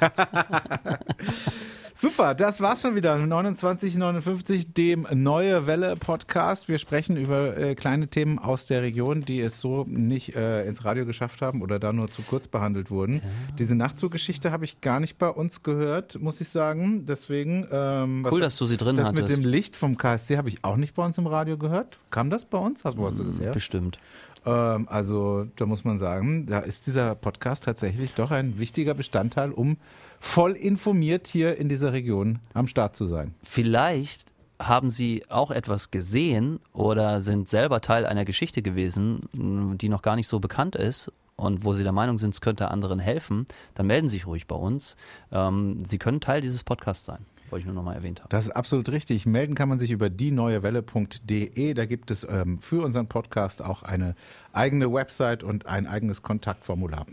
Super, 2.02 2.34
das 2.34 2.62
war's 2.62 2.82
schon 2.82 2.96
wieder. 2.96 3.16
2959, 3.18 4.74
dem 4.74 5.06
Neue 5.16 5.68
Welle 5.68 5.98
Podcast. 5.98 6.70
Wir 6.70 6.78
sprechen 6.78 7.18
über 7.18 7.58
äh, 7.58 7.76
kleine 7.76 8.08
Themen 8.08 8.40
aus 8.40 8.66
der 8.68 8.82
Region, 8.84 9.20
die 9.26 9.42
es 9.42 9.60
so 9.60 9.84
nicht 9.86 10.34
äh, 10.34 10.66
ins 10.66 10.86
Radio 10.86 11.06
geschafft 11.06 11.42
haben 11.42 11.62
oder 11.62 11.78
da 11.78 11.92
nur 11.92 12.08
zu 12.10 12.22
kurz 12.22 12.48
behandelt 12.48 12.90
wurden. 12.90 13.22
Diese 13.58 13.76
Nachtzuggeschichte 13.76 14.50
habe 14.54 14.64
ich 14.64 14.80
gar 14.80 15.02
nicht 15.02 15.18
bei 15.18 15.28
uns 15.28 15.62
gehört, 15.62 16.22
muss 16.22 16.40
ich 16.40 16.48
sagen. 16.48 17.06
Deswegen. 17.06 17.68
Ähm, 17.70 18.26
Cool, 18.32 18.40
dass 18.40 18.56
du 18.56 18.66
sie 18.66 18.78
drin 18.78 18.96
Das 18.96 19.12
mit 19.12 19.24
hattest. 19.24 19.38
dem 19.44 19.50
Licht 19.50 19.76
vom 19.76 19.98
KSC 19.98 20.38
habe 20.38 20.48
ich 20.48 20.64
auch 20.64 20.78
nicht 20.78 20.96
bei 20.96 21.04
uns 21.06 21.18
im 21.18 21.28
Radio 21.28 21.58
gehört. 21.58 22.00
Kam 22.12 22.30
das 22.30 22.46
bei 22.46 22.58
uns? 22.60 22.86
Hast- 22.86 22.98
Wo 22.98 23.08
hast 23.08 23.20
du 23.20 23.26
das 23.26 23.42
her? 23.42 23.52
Bestimmt. 23.52 24.00
Ähm, 24.46 24.88
also 24.90 25.48
da 25.58 25.66
muss 25.66 25.84
man 25.84 25.98
sagen, 26.00 26.46
da 26.46 26.60
ist 26.60 26.88
dieser 26.88 27.14
Podcast 27.16 27.66
tatsächlich 27.66 28.14
doch 28.14 28.32
ein 28.32 28.58
wichtiger 28.58 28.94
Bestandteil, 28.94 29.52
um 29.52 29.76
voll 30.20 30.54
informiert 30.54 31.28
hier 31.28 31.58
in 31.58 31.70
dieser 31.70 31.94
Region 31.94 32.40
am 32.54 32.68
Start 32.68 32.96
zu 32.96 33.06
sein. 33.06 33.34
Vielleicht 33.44 34.34
haben 34.62 34.90
Sie 34.90 35.24
auch 35.30 35.52
etwas 35.52 35.90
gesehen 35.92 36.60
oder 36.74 37.22
sind 37.22 37.48
selber 37.48 37.82
Teil 37.82 38.06
einer 38.06 38.26
Geschichte 38.26 38.62
gewesen, 38.62 39.30
die 39.34 39.90
noch 39.90 40.02
gar 40.02 40.16
nicht 40.16 40.28
so 40.28 40.40
bekannt 40.40 40.76
ist 40.76 41.12
und 41.40 41.64
wo 41.64 41.74
Sie 41.74 41.84
der 41.84 41.94
Meinung 41.94 42.18
sind, 42.18 42.34
es 42.34 42.42
könnte 42.42 42.70
anderen 42.70 43.00
helfen, 43.00 43.46
dann 43.76 43.88
melden 43.88 44.08
Sie 44.08 44.18
sich 44.18 44.28
ruhig 44.28 44.48
bei 44.48 44.56
uns. 44.56 44.98
Ähm, 45.32 45.78
Sie 45.86 45.98
können 45.98 46.20
Teil 46.20 46.42
dieses 46.42 46.64
Podcasts 46.64 47.06
sein. 47.06 47.26
Wollte 47.50 47.62
ich 47.62 47.66
nur 47.66 47.74
nochmal 47.74 47.96
erwähnt 47.96 48.20
haben. 48.20 48.30
Das 48.30 48.46
ist 48.46 48.52
absolut 48.52 48.90
richtig. 48.90 49.26
Melden 49.26 49.56
kann 49.56 49.70
man 49.70 49.80
sich 49.80 49.90
über 49.90 50.10
dieneuewelle.de. 50.10 51.74
Da 51.74 51.86
gibt 51.86 52.12
es 52.12 52.28
ähm, 52.30 52.60
für 52.60 52.84
unseren 52.84 53.08
Podcast 53.08 53.64
auch 53.64 53.82
eine 53.82 54.14
eigene 54.54 54.92
Website 54.94 55.44
und 55.44 55.66
ein 55.66 55.88
eigenes 55.88 56.22
Kontaktformular. 56.22 57.06